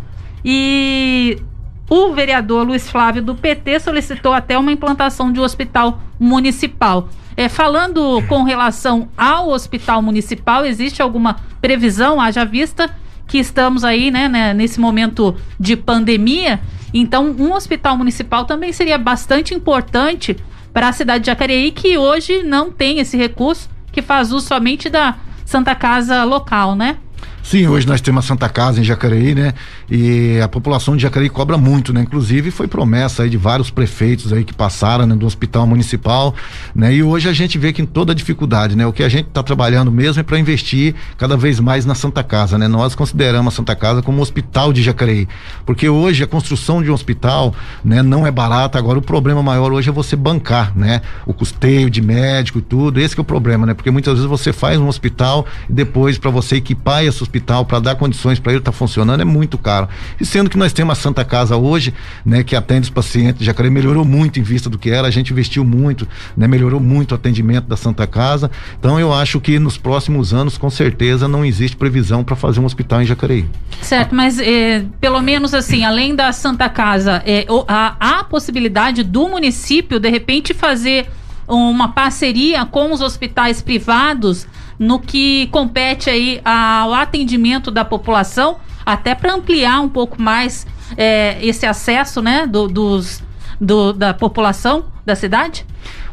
e 0.45 1.43
o 1.89 2.13
vereador 2.13 2.65
Luiz 2.65 2.89
Flávio 2.89 3.21
do 3.21 3.35
PT 3.35 3.81
solicitou 3.81 4.33
até 4.33 4.57
uma 4.57 4.71
implantação 4.71 5.33
de 5.33 5.41
um 5.41 5.43
hospital 5.43 6.01
municipal. 6.19 7.09
É, 7.37 7.49
falando 7.49 8.23
com 8.29 8.43
relação 8.43 9.09
ao 9.17 9.49
hospital 9.49 10.01
municipal, 10.01 10.65
existe 10.65 11.03
alguma 11.03 11.37
previsão, 11.61 12.21
haja 12.21 12.45
vista 12.45 12.91
que 13.27 13.39
estamos 13.39 13.83
aí, 13.83 14.11
né, 14.11 14.29
né, 14.29 14.55
nesse 14.55 14.79
momento 14.79 15.35
de 15.59 15.77
pandemia? 15.77 16.61
Então, 16.93 17.35
um 17.39 17.53
hospital 17.55 17.97
municipal 17.97 18.45
também 18.45 18.73
seria 18.73 18.99
bastante 18.99 19.55
importante 19.55 20.37
para 20.73 20.89
a 20.89 20.93
cidade 20.93 21.25
de 21.25 21.27
Jacareí, 21.27 21.71
que 21.71 21.97
hoje 21.97 22.43
não 22.43 22.71
tem 22.71 22.99
esse 22.99 23.17
recurso, 23.17 23.69
que 23.93 24.03
faz 24.03 24.33
uso 24.33 24.47
somente 24.47 24.89
da 24.89 25.17
Santa 25.51 25.75
Casa 25.75 26.23
local, 26.23 26.77
né? 26.77 26.99
Sim, 27.43 27.67
hoje 27.67 27.87
nós 27.87 28.01
temos 28.01 28.25
a 28.25 28.29
Santa 28.29 28.49
Casa 28.49 28.81
em 28.81 28.85
Jacareí, 28.85 29.35
né? 29.35 29.55
E 29.91 30.39
a 30.41 30.47
população 30.47 30.97
de 30.97 31.03
Jacareí 31.03 31.29
cobra 31.29 31.57
muito, 31.57 31.93
né? 31.93 32.03
Inclusive 32.03 32.51
foi 32.51 32.69
promessa 32.69 33.23
aí 33.23 33.31
de 33.31 33.37
vários 33.37 33.71
prefeitos 33.71 34.33
aí 34.33 34.45
que 34.45 34.53
passaram 34.53 35.07
né, 35.07 35.17
do 35.17 35.27
hospital 35.27 35.67
municipal, 35.67 36.35
né? 36.75 36.95
E 36.95 37.03
hoje 37.03 37.29
a 37.29 37.33
gente 37.33 37.59
vê 37.59 37.73
que 37.73 37.83
em 37.83 37.87
toda 37.87 38.15
dificuldade, 38.15 38.77
né? 38.77 38.87
O 38.87 38.93
que 38.93 39.03
a 39.03 39.09
gente 39.09 39.29
está 39.29 39.43
trabalhando 39.43 39.91
mesmo 39.91 40.21
é 40.21 40.23
para 40.23 40.39
investir 40.39 40.95
cada 41.17 41.37
vez 41.37 41.59
mais 41.59 41.85
na 41.87 41.95
Santa 41.95 42.23
Casa, 42.23 42.59
né? 42.59 42.69
Nós 42.69 42.95
consideramos 42.95 43.55
a 43.55 43.57
Santa 43.57 43.75
Casa 43.75 44.03
como 44.03 44.19
um 44.19 44.23
hospital 44.23 44.73
de 44.73 44.83
Jacareí, 44.83 45.27
porque 45.65 45.89
hoje 45.89 46.23
a 46.23 46.27
construção 46.27 46.83
de 46.83 46.91
um 46.91 46.95
hospital, 46.95 47.55
né? 47.85 48.03
Não 48.03 48.27
é 48.27 48.31
barata, 48.31 48.79
agora 48.79 48.99
o 48.99 49.03
problema 49.03 49.43
maior 49.43 49.73
hoje 49.73 49.89
é 49.89 49.93
você 49.93 50.15
bancar, 50.15 50.77
né? 50.77 51.01
O 51.27 51.33
custeio 51.33 51.91
de 51.91 52.03
médico 52.03 52.59
e 52.59 52.63
tudo, 52.63 53.01
esse 53.01 53.19
é 53.19 53.21
o 53.21 53.25
problema, 53.25 53.67
né? 53.67 53.75
Porque 53.75 53.91
muitas 53.91 54.15
vezes 54.15 54.29
você 54.29 54.53
faz 54.53 54.79
um 54.79 54.87
hospital 54.87 55.47
e 55.69 55.73
depois 55.73 56.19
para 56.19 56.31
você 56.31 56.57
equipar 56.57 57.03
esse 57.03 57.30
hospital 57.31 57.65
para 57.65 57.79
dar 57.79 57.95
condições 57.95 58.41
para 58.41 58.53
ele 58.53 58.61
estar 58.61 58.73
tá 58.73 58.77
funcionando 58.77 59.21
é 59.21 59.25
muito 59.25 59.57
caro. 59.57 59.89
E 60.21 60.27
sendo 60.27 60.51
que 60.51 60.59
nós 60.59 60.73
temos 60.73 60.99
a 60.99 61.01
Santa 61.01 61.25
Casa 61.25 61.57
hoje, 61.57 61.95
né, 62.25 62.43
que 62.43 62.57
atende 62.57 62.83
os 62.83 62.91
pacientes 62.91 63.47
Jacareí, 63.47 63.71
melhorou 63.71 64.05
muito 64.05 64.41
em 64.41 64.43
vista 64.43 64.69
do 64.69 64.77
que 64.77 64.91
era, 64.91 65.07
a 65.07 65.11
gente 65.11 65.33
investiu 65.33 65.65
muito, 65.65 66.07
né, 66.37 66.49
melhorou 66.49 66.81
muito 66.81 67.13
o 67.13 67.15
atendimento 67.15 67.67
da 67.67 67.77
Santa 67.77 68.07
Casa. 68.07 68.51
Então 68.79 68.99
eu 68.99 69.15
acho 69.15 69.41
que 69.41 69.59
nos 69.59 69.79
próximos 69.79 70.35
anos, 70.35 70.59
com 70.59 70.69
certeza, 70.69 71.29
não 71.29 71.45
existe 71.45 71.77
previsão 71.77 72.25
para 72.25 72.35
fazer 72.35 72.61
um 72.61 72.65
hospital 72.65 73.03
em 73.03 73.07
Jacareí. 73.07 73.47
Certo, 73.81 74.15
mas 74.15 74.39
eh, 74.39 74.85
pelo 75.01 75.21
menos 75.21 75.55
assim, 75.55 75.85
além 75.85 76.15
da 76.15 76.33
Santa 76.33 76.69
Casa, 76.69 77.23
eh, 77.25 77.47
há 77.69 78.21
a 78.21 78.25
possibilidade 78.25 79.03
do 79.03 79.29
município 79.29 80.01
de 80.01 80.11
repente 80.11 80.53
fazer 80.53 81.09
uma 81.47 81.89
parceria 81.89 82.65
com 82.65 82.93
os 82.93 83.01
hospitais 83.01 83.61
privados 83.61 84.47
no 84.81 84.99
que 84.99 85.47
compete 85.49 86.09
aí 86.09 86.41
ao 86.43 86.95
atendimento 86.95 87.71
da 87.71 87.85
população, 87.85 88.57
até 88.85 89.15
para 89.15 89.35
ampliar 89.35 89.79
um 89.83 89.91
pouco 89.91 90.21
mais 90.21 90.67
é, 90.97 91.37
esse 91.45 91.67
acesso, 91.67 92.23
né, 92.23 92.47
do, 92.47 92.67
dos, 92.67 93.23
do, 93.61 93.93
da 93.93 94.15
população 94.15 94.87
da 95.05 95.15
cidade? 95.15 95.67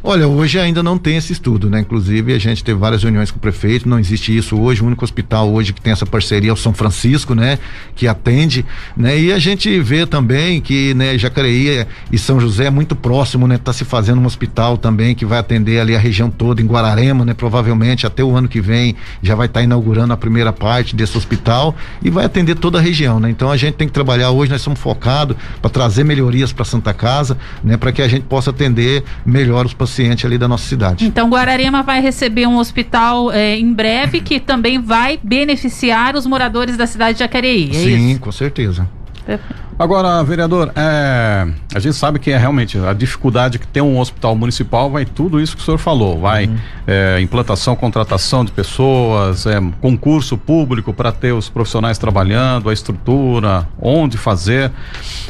Olha, 0.04 0.28
hoje 0.28 0.60
ainda 0.60 0.84
não 0.84 0.96
tem 0.96 1.18
esse 1.18 1.34
estudo, 1.34 1.72
né? 1.72 1.80
Inclusive, 1.80 2.32
a 2.32 2.38
gente 2.38 2.64
teve 2.64 2.78
várias 2.80 3.02
reuniões 3.02 3.32
com 3.32 3.38
o 3.38 3.42
prefeito, 3.42 3.90
não 3.90 3.98
existe 3.98 4.36
isso 4.36 4.56
hoje. 4.56 4.84
O 4.84 4.86
único 4.86 5.04
hospital 5.04 5.52
hoje 5.52 5.74
que 5.74 5.82
tem 5.82 5.92
essa 5.92 6.06
parceria 6.06 6.52
é 6.52 6.54
o 6.54 6.56
São 6.56 6.72
Francisco, 6.72 7.34
né? 7.34 7.58
Que 7.96 8.08
atende, 8.08 8.64
né? 8.96 9.20
E 9.20 9.34
a 9.34 9.40
gente 9.40 9.80
vê 9.80 10.06
também 10.06 10.62
que, 10.62 10.94
né, 10.94 11.18
Jacareí 11.18 11.86
e 12.12 12.18
São 12.18 12.40
José 12.40 12.66
é 12.66 12.70
muito 12.70 12.96
próximo, 12.96 13.48
né? 13.48 13.58
Tá 13.58 13.74
se 13.74 13.84
fazendo 13.84 14.22
um 14.22 14.26
hospital 14.26 14.78
também 14.78 15.16
que 15.16 15.26
vai 15.26 15.40
atender 15.40 15.80
ali 15.80 15.96
a 15.96 16.00
região 16.00 16.30
toda, 16.30 16.62
em 16.62 16.68
Guararema, 16.68 17.26
né? 17.26 17.34
Provavelmente 17.34 18.06
até 18.06 18.24
o 18.24 18.36
ano 18.36 18.48
que 18.48 18.62
vem 18.62 18.96
já 19.24 19.34
vai 19.34 19.48
estar 19.48 19.62
tá 19.62 19.64
inaugurando 19.64 20.14
a 20.14 20.18
primeira 20.18 20.54
parte 20.54 20.96
desse 20.96 21.18
hospital 21.18 21.76
e 22.04 22.12
vai 22.12 22.26
atender 22.26 22.54
toda 22.54 22.78
a 22.78 22.82
região, 22.82 23.20
né? 23.20 23.32
Então 23.32 23.50
a 23.50 23.58
gente 23.58 23.74
tem 23.74 23.88
que 23.88 23.94
trabalhar 23.94 24.30
hoje, 24.30 24.52
nós 24.52 24.62
somos 24.62 24.80
focados 24.80 25.36
para 25.60 25.72
trazer 25.72 26.04
melhorias 26.04 26.54
para 26.54 26.64
Santa 26.64 26.94
Casa, 26.94 27.36
né? 27.64 27.78
Para 27.78 27.92
que 27.92 28.04
a 28.04 28.08
gente 28.08 28.24
possa 28.24 28.52
atender 28.52 29.04
melhor 29.26 29.66
os 29.66 29.74
pacientes 29.74 29.87
paciente 29.88 30.26
ali 30.28 30.38
da 30.38 30.48
nossa 30.48 30.68
cidade. 30.68 31.06
Então 31.06 31.30
Guararema 31.30 31.82
vai 31.82 32.02
receber 32.02 32.46
um 32.46 32.58
hospital 32.58 33.32
é, 33.32 33.58
em 33.58 33.74
breve 33.74 34.20
que 34.20 34.40
também 34.40 34.80
vai 34.80 35.20
beneficiar 35.24 36.16
os 36.16 36.26
moradores 36.26 36.76
da 36.78 36.86
cidade 36.86 37.14
de 37.14 37.20
Jacareí. 37.20 37.70
É 37.72 37.74
Sim, 37.74 38.12
isso? 38.12 38.20
com 38.20 38.32
certeza. 38.32 38.88
Agora, 39.78 40.24
vereador, 40.24 40.72
é, 40.76 41.48
a 41.76 41.80
gente 41.80 41.96
sabe 41.96 42.18
que 42.18 42.32
é 42.32 42.38
realmente 42.38 42.80
a 42.80 42.94
dificuldade 42.94 43.60
que 43.60 43.68
tem 43.68 43.84
um 43.84 44.00
hospital 44.00 44.36
municipal 44.36 44.90
vai 44.90 45.06
tudo 45.06 45.40
isso 45.40 45.56
que 45.56 45.62
o 45.62 45.66
senhor 45.66 45.78
falou, 45.78 46.20
vai 46.20 46.48
uhum. 46.48 46.58
é, 46.88 47.20
implantação, 47.22 47.76
contratação 47.76 48.44
de 48.44 48.52
pessoas, 48.52 49.46
é, 49.46 49.62
concurso 49.80 50.36
público 50.36 50.94
para 50.94 51.12
ter 51.12 51.34
os 51.34 51.48
profissionais 51.50 51.98
trabalhando, 52.00 52.70
a 52.70 52.74
estrutura, 52.74 53.68
onde 53.80 54.18
fazer, 54.18 54.72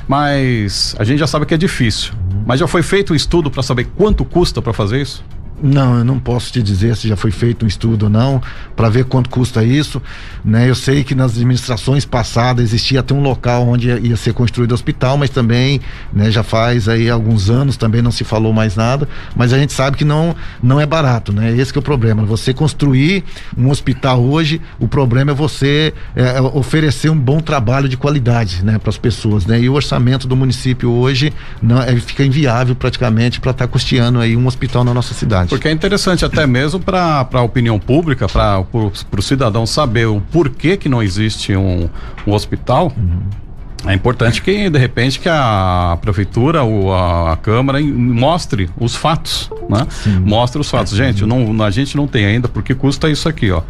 mas 0.07 0.95
a 0.97 1.03
gente 1.03 1.19
já 1.19 1.27
sabe 1.27 1.45
que 1.45 1.53
é 1.53 1.57
difícil. 1.57 2.13
Mas 2.47 2.61
já 2.61 2.67
foi 2.67 2.81
feito 2.81 3.11
um 3.11 3.15
estudo 3.15 3.51
para 3.51 3.61
saber 3.61 3.89
quanto 3.97 4.23
custa 4.23 4.61
para 4.61 4.71
fazer 4.71 5.01
isso? 5.01 5.21
Não, 5.61 5.97
eu 5.97 6.03
não 6.05 6.19
posso 6.19 6.53
te 6.53 6.61
dizer 6.61 6.95
se 6.95 7.07
já 7.07 7.15
foi 7.15 7.31
feito 7.31 7.65
um 7.65 7.67
estudo 7.67 8.03
ou 8.03 8.09
não, 8.09 8.39
para 8.75 8.89
ver 8.89 9.05
quanto 9.05 9.27
custa 9.27 9.63
isso. 9.63 9.99
Né? 10.45 10.69
Eu 10.69 10.75
sei 10.75 11.03
que 11.03 11.15
nas 11.15 11.31
administrações 11.31 12.05
passadas 12.05 12.63
existia 12.63 12.99
até 12.99 13.11
um 13.11 13.21
local 13.21 13.67
onde 13.67 13.89
ia, 13.89 14.15
ser 14.15 14.33
construído 14.33 14.73
hospital, 14.73 15.17
mas 15.17 15.31
também 15.31 15.81
né, 16.13 16.29
já 16.29 16.43
faz 16.43 16.87
aí 16.87 17.09
alguns 17.09 17.49
anos 17.49 17.75
também 17.75 18.03
não 18.03 18.11
se 18.11 18.23
falou 18.23 18.53
mais 18.53 18.75
nada. 18.75 19.09
Mas 19.35 19.51
a 19.51 19.57
gente 19.57 19.73
sabe 19.73 19.97
que 19.97 20.05
não, 20.05 20.35
não 20.61 20.79
é 20.79 20.85
barato, 20.85 21.33
né? 21.33 21.55
Esse 21.57 21.75
é 21.75 21.79
o 21.79 21.81
problema. 21.81 22.23
Você 22.25 22.53
construir 22.53 23.23
um 23.57 23.71
hospital 23.71 24.23
hoje, 24.23 24.61
o 24.79 24.87
problema 24.87 25.31
é 25.31 25.33
você 25.33 25.91
é, 26.15 26.37
é 26.37 26.41
oferecer 26.41 27.09
um 27.09 27.17
bom 27.17 27.39
trabalho 27.39 27.89
de 27.89 27.97
qualidade 27.97 28.63
né, 28.63 28.77
para 28.77 28.91
as 28.91 28.97
pessoas. 28.97 29.47
Né? 29.47 29.61
E 29.61 29.69
o 29.69 29.73
orçamento 29.73 30.27
do 30.27 30.35
município 30.35 30.91
hoje 30.91 31.33
não, 31.59 31.81
é, 31.81 31.95
fica 31.95 32.23
inviável 32.23 32.75
praticamente 32.75 33.39
para 33.39 33.51
estar 33.51 33.65
tá 33.65 33.71
custeando 33.71 34.19
aí 34.19 34.37
um 34.37 34.45
hospital 34.45 34.83
na 34.83 34.93
nossa 34.93 35.15
cidade 35.15 35.46
verdade. 35.47 35.49
Porque 35.49 35.67
é 35.67 35.71
interessante 35.71 36.25
até 36.25 36.45
mesmo 36.45 36.79
para 36.79 37.27
a 37.31 37.41
opinião 37.41 37.79
pública, 37.79 38.27
para 38.27 38.59
o 38.71 39.21
cidadão 39.21 39.65
saber 39.65 40.05
o 40.07 40.21
porquê 40.21 40.77
que 40.77 40.87
não 40.89 41.01
existe 41.01 41.55
um, 41.55 41.89
um 42.25 42.33
hospital. 42.33 42.91
Uhum. 42.95 43.47
É 43.85 43.93
importante 43.93 44.41
que, 44.41 44.69
de 44.69 44.79
repente, 44.79 45.19
que 45.19 45.29
a 45.29 45.97
prefeitura 46.01 46.63
ou 46.63 46.93
a, 46.93 47.33
a 47.33 47.37
Câmara 47.37 47.79
mostre 47.79 48.69
os 48.79 48.95
fatos, 48.95 49.49
né? 49.69 49.85
Sim. 49.89 50.19
Mostre 50.19 50.59
os 50.59 50.69
fatos. 50.69 50.93
Gente, 50.93 51.25
não, 51.25 51.63
a 51.63 51.69
gente 51.69 51.95
não 51.95 52.07
tem 52.07 52.25
ainda 52.25 52.47
porque 52.47 52.73
custa 52.73 53.09
isso 53.09 53.29
aqui, 53.29 53.51
ó. 53.51 53.61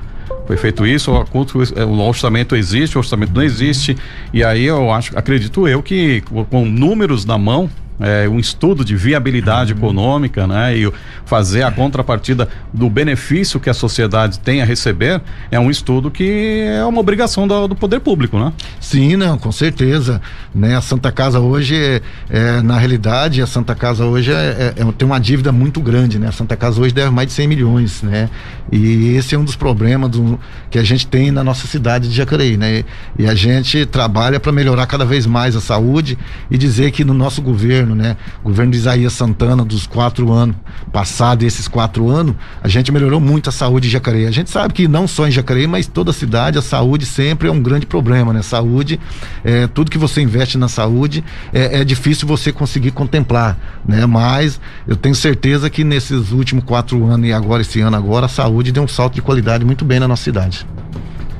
Foi 0.48 0.56
feito 0.56 0.88
isso, 0.88 1.12
o 1.12 2.00
orçamento 2.00 2.56
existe, 2.56 2.98
o 2.98 3.00
orçamento 3.00 3.34
não 3.34 3.44
existe. 3.44 3.98
E 4.34 4.44
aí 4.46 4.64
eu 4.64 4.92
acho, 4.92 5.18
acredito 5.18 5.68
eu 5.68 5.84
que 5.84 6.24
com 6.50 6.66
números 6.66 7.26
na 7.26 7.38
mão, 7.38 7.70
é, 8.00 8.28
um 8.30 8.40
estudo 8.40 8.86
de 8.86 8.96
viabilidade 8.96 9.74
uhum. 9.74 9.80
econômica, 9.80 10.46
né? 10.46 10.78
E 10.78 10.92
fazer 11.26 11.64
a 11.64 11.72
contrapartida 11.72 12.48
do 12.74 12.90
benefício 12.90 13.60
que 13.60 13.70
a 13.70 13.74
sociedade 13.74 14.40
tem 14.40 14.62
a 14.62 14.66
receber 14.66 15.22
é 15.52 15.60
um 15.60 15.70
estudo 15.70 16.12
que 16.12 16.64
é 16.68 16.86
uma 16.86 17.00
obrigação 17.00 17.48
do, 17.48 17.68
do 17.68 17.76
poder 17.76 18.00
público, 18.00 18.38
né? 18.38 18.54
Sim, 18.80 19.16
não, 19.16 19.38
com 19.38 19.52
certeza. 19.52 20.22
Né? 20.54 20.76
A 20.76 20.82
Santa 20.82 21.12
Casa 21.12 21.40
hoje, 21.40 21.76
é, 21.76 22.02
é 22.30 22.62
na 22.62 22.78
realidade, 22.78 23.42
a 23.42 23.48
Santa 23.48 23.74
Casa 23.76 24.06
hoje 24.06 24.32
é, 24.32 24.74
é, 24.78 24.82
é, 24.82 24.92
tem 24.98 25.06
uma 25.06 25.20
dívida 25.20 25.52
muito 25.52 25.82
grande, 25.82 26.20
né? 26.20 26.28
A 26.28 26.32
Santa 26.32 26.56
Casa 26.56 26.80
hoje 26.80 26.94
deve 26.94 27.10
mais 27.10 27.28
de 27.28 27.34
100 27.34 27.48
milhões, 27.48 28.04
né? 28.04 28.30
E 28.72 29.16
esse 29.16 29.34
é 29.34 29.38
um 29.38 29.44
dos 29.44 29.56
problemas 29.56 30.10
do, 30.12 30.40
que 30.70 30.78
a 30.78 30.84
gente 30.84 31.08
tem 31.08 31.32
na 31.32 31.44
nossa 31.44 31.68
cidade 31.68 32.08
de 32.10 32.16
Jacareí, 32.16 32.58
né? 32.58 32.84
E, 33.18 33.24
e 33.24 33.28
a 33.28 33.34
gente 33.34 33.86
trabalha 33.86 34.40
para 34.40 34.52
melhorar 34.52 34.86
cada 34.86 35.06
vez 35.06 35.26
mais 35.26 35.56
a 35.56 35.62
saúde 35.62 36.18
e 36.52 36.58
dizer 36.58 36.92
que 36.92 37.04
no 37.04 37.14
nosso 37.14 37.42
governo 37.42 37.87
governo, 37.88 37.96
né? 37.96 38.18
Governo 38.44 38.72
de 38.72 38.78
Isaías 38.78 39.14
Santana, 39.14 39.64
dos 39.64 39.88
quatro 39.88 40.32
anos 40.32 40.56
passados, 40.92 41.46
esses 41.46 41.68
quatro 41.68 42.10
anos, 42.10 42.36
a 42.62 42.68
gente 42.68 42.92
melhorou 42.92 43.20
muito 43.20 43.50
a 43.50 43.52
saúde 43.52 43.88
em 43.88 43.92
Jacareí. 43.92 44.26
A 44.26 44.32
gente 44.32 44.50
sabe 44.50 44.74
que 44.74 44.88
não 44.88 45.08
só 45.08 45.28
em 45.28 45.32
Jacareí, 45.32 45.68
mas 45.68 45.88
toda 45.88 46.12
a 46.12 46.14
cidade, 46.14 46.58
a 46.58 46.62
saúde 46.62 47.06
sempre 47.06 47.48
é 47.48 47.52
um 47.52 47.62
grande 47.62 47.86
problema, 47.86 48.34
né? 48.34 48.42
Saúde, 48.42 49.00
é, 49.44 49.68
tudo 49.68 49.92
que 49.92 49.98
você 49.98 50.22
investe 50.22 50.58
na 50.58 50.68
saúde 50.68 51.24
é, 51.54 51.82
é 51.82 51.86
difícil 51.86 52.28
você 52.28 52.52
conseguir 52.52 52.92
contemplar, 52.92 53.58
né? 53.88 54.06
Mas 54.06 54.60
eu 54.88 54.96
tenho 54.96 55.16
certeza 55.16 55.70
que 55.70 55.84
nesses 55.84 56.32
últimos 56.32 56.64
quatro 56.64 57.06
anos 57.06 57.28
e 57.28 57.34
agora 57.34 57.62
esse 57.62 57.80
ano 57.80 57.96
agora, 57.96 58.26
a 58.26 58.30
saúde 58.30 58.72
deu 58.72 58.84
um 58.84 58.88
salto 58.88 59.16
de 59.16 59.22
qualidade 59.22 59.64
muito 59.64 59.86
bem 59.86 60.00
na 60.00 60.08
nossa 60.08 60.24
cidade. 60.24 60.66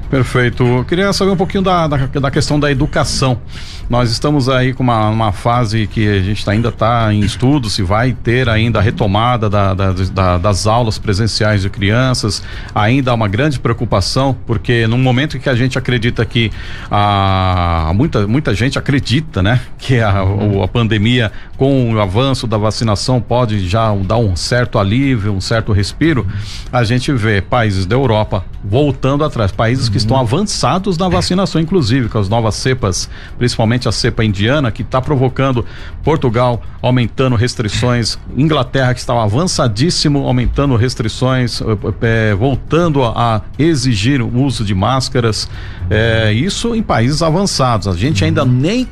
Perfeito. 0.10 0.64
Eu 0.64 0.86
queria 0.86 1.12
saber 1.12 1.32
um 1.32 1.36
pouquinho 1.36 1.64
da, 1.64 1.88
da, 1.88 1.98
da 1.98 2.32
questão 2.32 2.60
da 2.60 2.72
educação. 2.72 3.42
Nós 3.90 4.12
estamos 4.12 4.50
aí 4.50 4.74
com 4.74 4.84
uma, 4.84 5.08
uma 5.10 5.32
fase 5.32 5.88
que 5.88 6.06
a 6.10 6.20
gente 6.20 6.48
ainda 6.50 6.68
está 6.68 7.14
em 7.14 7.22
estudo, 7.22 7.70
se 7.70 7.82
vai 7.82 8.12
ter 8.12 8.50
ainda 8.50 8.80
a 8.80 8.82
retomada 8.82 9.50
da, 9.50 9.74
da, 9.74 10.38
das 10.38 10.68
aulas 10.68 11.00
presenciais 11.00 11.62
de 11.62 11.70
crianças. 11.70 12.44
Ainda 12.76 13.12
há 13.12 13.14
uma 13.14 13.30
grande 13.30 13.58
preocupação, 13.60 14.36
porque 14.46 14.86
no 14.88 14.98
momento 14.98 15.40
que 15.40 15.48
a 15.48 15.56
gente 15.56 15.78
acredita 15.78 16.26
que 16.26 16.52
a, 16.92 17.92
muita, 17.96 18.28
muita 18.28 18.54
gente 18.54 18.78
acredita, 18.78 19.42
né, 19.42 19.62
que 19.78 20.02
a, 20.02 20.22
a 20.64 20.68
pandemia, 20.68 21.32
com 21.56 21.94
o 21.94 22.02
avanço 22.02 22.46
da 22.46 22.58
vacinação, 22.58 23.22
pode 23.22 23.70
já 23.70 23.96
dar 23.96 24.18
um 24.18 24.36
certo 24.36 24.80
alívio, 24.80 25.32
um 25.32 25.42
certo 25.42 25.72
respiro, 25.72 26.28
a 26.74 26.84
gente 26.84 27.14
vê 27.14 27.42
países 27.42 27.86
da 27.86 27.96
Europa 27.96 28.44
voltando 28.64 29.24
atrás, 29.24 29.50
países 29.52 29.88
que 29.88 29.98
estão 29.98 30.18
avançados 30.18 30.98
na 30.98 31.08
vacinação, 31.08 31.62
inclusive 31.62 32.10
com 32.10 32.20
as 32.20 32.28
novas 32.28 32.56
cepas, 32.56 33.10
principalmente 33.38 33.77
principalmente 33.78 33.88
a 33.88 33.92
cepa 33.92 34.24
indiana, 34.24 34.72
que 34.72 34.82
está 34.82 35.00
provocando 35.00 35.66
Portugal 36.04 36.62
aumentando 36.82 37.36
restrições, 37.36 38.18
Inglaterra 38.36 38.94
que 38.94 39.00
estava 39.00 39.24
avançadíssimo 39.24 40.26
aumentando 40.28 40.76
restrições, 40.76 41.62
é, 42.02 42.34
voltando 42.34 43.04
a, 43.04 43.42
exigir 43.58 44.22
o 44.22 44.44
uso 44.44 44.64
de 44.66 44.74
máscaras. 44.74 45.50
É, 45.90 46.34
isso 46.34 46.76
em 46.76 46.82
países 46.82 47.22
avançados. 47.22 47.88
A 47.88 47.94
gente 47.94 48.24
ainda 48.24 48.44
nem 48.44 48.88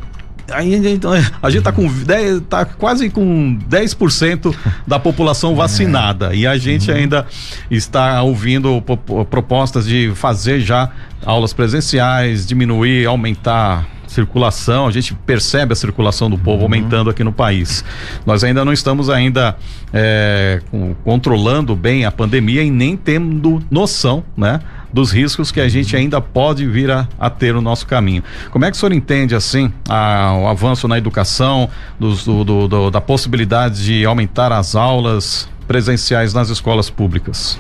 a 0.52 0.62
gente 0.62 1.58
está 1.58 1.72
com 1.72 1.88
10, 1.88 2.42
tá 2.48 2.66
quase 2.66 3.10
com 3.10 3.58
10% 3.68 4.56
da 4.86 5.00
população 5.00 5.54
é. 5.54 5.56
vacinada 5.56 6.36
é. 6.36 6.38
e 6.38 6.48
a 6.48 6.56
gente 6.56 6.92
uhum. 6.92 6.98
ainda 6.98 7.26
está 7.72 8.22
ouvindo 8.22 8.80
propostas 9.28 9.88
de 9.88 10.12
fazer 10.14 10.60
já 10.60 10.92
aulas 11.26 11.52
presenciais, 11.52 12.46
diminuir, 12.46 13.08
aumentar 13.08 13.88
circulação, 14.16 14.88
a 14.88 14.92
gente 14.92 15.14
percebe 15.14 15.74
a 15.74 15.76
circulação 15.76 16.30
do 16.30 16.38
povo 16.38 16.60
uhum. 16.60 16.64
aumentando 16.64 17.10
aqui 17.10 17.24
no 17.24 17.34
país. 17.34 17.84
Nós 18.26 18.44
ainda 18.44 18.64
não 18.64 18.72
estamos 18.72 19.10
ainda 19.10 19.58
é, 19.94 20.62
controlando 21.04 21.76
bem 21.76 22.06
a 22.06 22.12
pandemia 22.12 22.64
e 22.64 22.72
nem 22.72 22.96
tendo 22.96 23.62
noção, 23.70 24.24
né? 24.38 24.62
dos 24.94 25.12
riscos 25.12 25.52
que 25.52 25.60
a 25.60 25.68
gente 25.68 25.94
ainda 25.94 26.22
pode 26.22 26.66
vir 26.66 26.90
a, 26.90 27.06
a 27.20 27.30
ter 27.30 27.54
no 27.54 27.62
nosso 27.62 27.86
caminho. 27.86 28.24
Como 28.50 28.64
é 28.64 28.72
que 28.72 28.78
o 28.78 28.80
senhor 28.80 28.94
entende, 28.94 29.36
assim, 29.36 29.70
a, 29.90 30.34
o 30.38 30.48
avanço 30.48 30.88
na 30.88 30.98
educação, 30.98 31.70
dos, 32.00 32.24
do, 32.24 32.46
do, 32.46 32.68
do, 32.70 32.92
da 32.92 33.02
possibilidade 33.02 33.84
de 33.84 34.06
aumentar 34.06 34.54
as 34.54 34.74
aulas 34.74 35.50
presenciais 35.68 36.34
nas 36.34 36.50
escolas 36.50 36.90
públicas? 36.90 37.60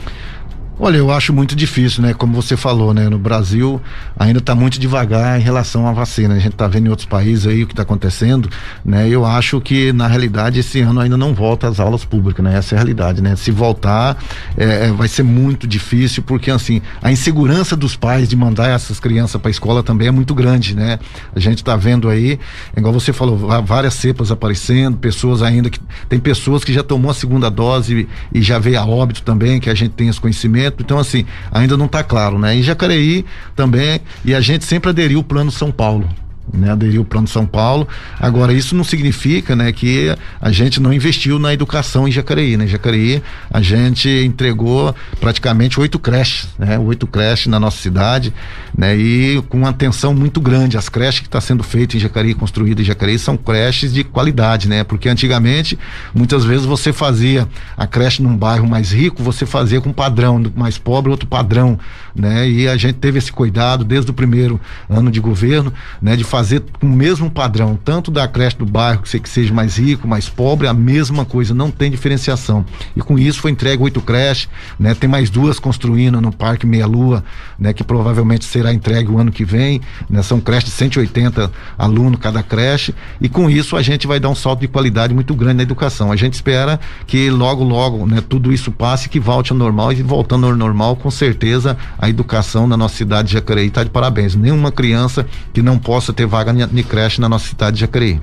Olha, 0.77 0.97
eu 0.97 1.09
acho 1.09 1.31
muito 1.31 1.55
difícil, 1.55 2.03
né? 2.03 2.13
Como 2.13 2.33
você 2.33 2.57
falou, 2.57 2.93
né? 2.93 3.07
No 3.07 3.17
Brasil 3.17 3.81
ainda 4.19 4.39
está 4.39 4.53
muito 4.53 4.77
devagar 4.77 5.39
em 5.39 5.41
relação 5.41 5.87
à 5.87 5.93
vacina. 5.93 6.33
A 6.33 6.39
gente 6.39 6.51
está 6.51 6.67
vendo 6.67 6.87
em 6.87 6.89
outros 6.89 7.07
países 7.07 7.47
aí 7.47 7.63
o 7.63 7.67
que 7.67 7.71
está 7.71 7.83
acontecendo, 7.83 8.49
né? 8.83 9.07
Eu 9.07 9.25
acho 9.25 9.61
que 9.61 9.93
na 9.93 10.05
realidade 10.05 10.59
esse 10.59 10.81
ano 10.81 10.99
ainda 10.99 11.15
não 11.15 11.33
volta 11.33 11.69
às 11.69 11.79
aulas 11.79 12.03
públicas, 12.03 12.43
né? 12.43 12.57
Essa 12.57 12.75
é 12.75 12.77
a 12.77 12.79
realidade, 12.79 13.21
né? 13.21 13.37
Se 13.37 13.51
voltar, 13.51 14.17
é, 14.57 14.87
é 14.87 14.91
vai 14.91 15.07
ser 15.07 15.23
muito 15.23 15.65
difícil 15.65 16.21
porque 16.23 16.51
assim 16.51 16.81
a 17.01 17.09
insegurança 17.09 17.77
dos 17.77 17.95
pais 17.95 18.27
de 18.27 18.35
mandar 18.35 18.67
essas 18.67 18.99
crianças 18.99 19.39
para 19.39 19.49
a 19.49 19.51
escola 19.51 19.81
também 19.81 20.09
é 20.09 20.11
muito 20.11 20.35
grande, 20.35 20.75
né? 20.75 20.99
A 21.33 21.39
gente 21.39 21.59
está 21.59 21.77
vendo 21.77 22.09
aí, 22.09 22.37
igual 22.75 22.93
você 22.93 23.13
falou, 23.13 23.37
várias 23.63 23.93
cepas 23.93 24.29
aparecendo, 24.29 24.97
pessoas 24.97 25.41
ainda 25.41 25.69
que 25.69 25.79
tem 26.09 26.19
pessoas 26.19 26.65
que 26.65 26.73
já 26.73 26.83
tomou 26.83 27.11
a 27.11 27.13
segunda 27.13 27.49
dose 27.49 28.09
e 28.33 28.41
já 28.41 28.59
veio 28.59 28.77
a 28.77 28.85
óbito 28.85 29.21
também, 29.21 29.57
que 29.61 29.69
a 29.69 29.73
gente 29.73 29.91
tem 29.91 30.09
esse 30.09 30.19
conhecimento 30.19 30.64
então, 30.79 30.97
assim, 30.99 31.25
ainda 31.51 31.75
não 31.77 31.85
está 31.85 32.03
claro, 32.03 32.37
né? 32.37 32.55
Em 32.55 32.63
Jacareí 32.63 33.25
também, 33.55 33.99
e 34.23 34.33
a 34.33 34.41
gente 34.41 34.65
sempre 34.65 34.89
aderiu 34.89 35.19
ao 35.19 35.23
Plano 35.23 35.51
São 35.51 35.71
Paulo 35.71 36.09
né, 36.53 36.71
aderiu 36.71 37.01
ao 37.01 37.05
Plano 37.05 37.27
São 37.27 37.45
Paulo. 37.45 37.87
Agora, 38.19 38.53
isso 38.53 38.75
não 38.75 38.83
significa 38.83 39.55
né, 39.55 39.71
que 39.71 40.15
a 40.39 40.51
gente 40.51 40.79
não 40.79 40.93
investiu 40.93 41.39
na 41.39 41.53
educação 41.53 42.07
em 42.07 42.11
Jacareí. 42.11 42.57
Né? 42.57 42.65
Em 42.65 42.67
Jacareí, 42.67 43.21
a 43.51 43.61
gente 43.61 44.09
entregou 44.09 44.95
praticamente 45.19 45.79
oito 45.79 45.99
creches, 45.99 46.47
né? 46.57 46.77
oito 46.79 47.07
creches 47.07 47.47
na 47.47 47.59
nossa 47.59 47.77
cidade, 47.77 48.33
né? 48.77 48.95
e 48.95 49.41
com 49.49 49.57
uma 49.57 49.69
atenção 49.69 50.13
muito 50.13 50.39
grande. 50.39 50.77
As 50.77 50.89
creches 50.89 51.19
que 51.19 51.27
estão 51.27 51.41
tá 51.41 51.45
sendo 51.45 51.63
feitas 51.63 51.95
em 51.95 51.99
Jacareí, 51.99 52.33
construídas 52.33 52.83
em 52.83 52.87
Jacareí, 52.87 53.17
são 53.19 53.37
creches 53.37 53.93
de 53.93 54.03
qualidade, 54.03 54.67
né? 54.67 54.83
porque 54.83 55.09
antigamente, 55.09 55.77
muitas 56.13 56.43
vezes 56.43 56.65
você 56.65 56.93
fazia 56.93 57.47
a 57.75 57.87
creche 57.87 58.21
num 58.21 58.35
bairro 58.35 58.67
mais 58.67 58.91
rico, 58.91 59.21
você 59.23 59.45
fazia 59.45 59.81
com 59.81 59.91
padrão, 59.91 60.41
mais 60.55 60.77
pobre, 60.77 61.11
outro 61.11 61.27
padrão. 61.27 61.79
Né? 62.15 62.49
E 62.49 62.67
a 62.67 62.77
gente 62.77 62.95
teve 62.95 63.17
esse 63.17 63.31
cuidado 63.31 63.83
desde 63.83 64.11
o 64.11 64.13
primeiro 64.13 64.59
ano 64.89 65.11
de 65.11 65.19
governo, 65.19 65.73
né? 66.01 66.15
de 66.15 66.23
fazer 66.35 66.61
o 66.81 66.85
mesmo 66.85 67.31
padrão, 67.31 67.79
tanto 67.81 68.11
da 68.11 68.27
creche 68.27 68.57
do 68.57 68.65
bairro, 68.65 69.03
que, 69.03 69.19
que 69.21 69.29
seja 69.29 69.53
mais 69.53 69.77
rico, 69.77 70.05
mais 70.05 70.27
pobre, 70.27 70.67
a 70.67 70.73
mesma 70.73 71.23
coisa, 71.23 71.53
não 71.53 71.71
tem 71.71 71.89
diferenciação. 71.89 72.65
E 72.93 72.99
com 72.99 73.17
isso 73.17 73.39
foi 73.39 73.51
entregue 73.51 73.81
oito 73.81 74.01
creches, 74.01 74.49
né? 74.77 74.93
Tem 74.93 75.09
mais 75.09 75.29
duas 75.29 75.59
construindo 75.59 76.19
no 76.19 76.33
Parque 76.33 76.65
Meia 76.65 76.85
Lua, 76.85 77.23
né? 77.57 77.71
Que 77.71 77.85
provavelmente 77.85 78.43
será 78.43 78.73
entregue 78.73 79.09
o 79.09 79.17
ano 79.17 79.31
que 79.31 79.45
vem, 79.45 79.79
né? 80.09 80.21
São 80.21 80.41
creches 80.41 80.71
de 80.71 80.71
180 80.71 81.49
alunos 81.77 82.19
cada 82.19 82.43
creche 82.43 82.93
e 83.21 83.29
com 83.29 83.49
isso 83.49 83.77
a 83.77 83.81
gente 83.81 84.05
vai 84.05 84.19
dar 84.19 84.27
um 84.27 84.35
salto 84.35 84.59
de 84.59 84.67
qualidade 84.67 85.13
muito 85.13 85.33
grande 85.33 85.55
na 85.55 85.63
educação. 85.63 86.11
A 86.11 86.17
gente 86.17 86.33
espera 86.33 86.81
que 87.07 87.29
logo, 87.29 87.63
logo, 87.63 88.05
né? 88.05 88.21
Tudo 88.27 88.51
isso 88.51 88.73
passe, 88.73 89.07
que 89.07 89.21
volte 89.21 89.53
ao 89.53 89.57
normal 89.57 89.93
e 89.93 90.03
voltando 90.03 90.47
ao 90.47 90.53
normal, 90.53 90.97
com 90.97 91.09
certeza 91.09 91.77
a 91.97 92.09
educação 92.09 92.67
na 92.67 92.75
nossa 92.75 92.97
cidade 92.97 93.29
de 93.29 93.35
Jacareí 93.35 93.67
está 93.67 93.85
de 93.85 93.89
parabéns. 93.89 94.35
Nenhuma 94.35 94.69
criança 94.69 95.25
que 95.53 95.61
não 95.61 95.79
possa 95.79 96.11
ter 96.11 96.24
ter 96.25 96.27
vaga 96.27 96.53
de 96.53 96.83
creche 96.83 97.21
na 97.21 97.29
nossa 97.29 97.47
cidade 97.47 97.75
de 97.75 97.81
Jacareí. 97.81 98.19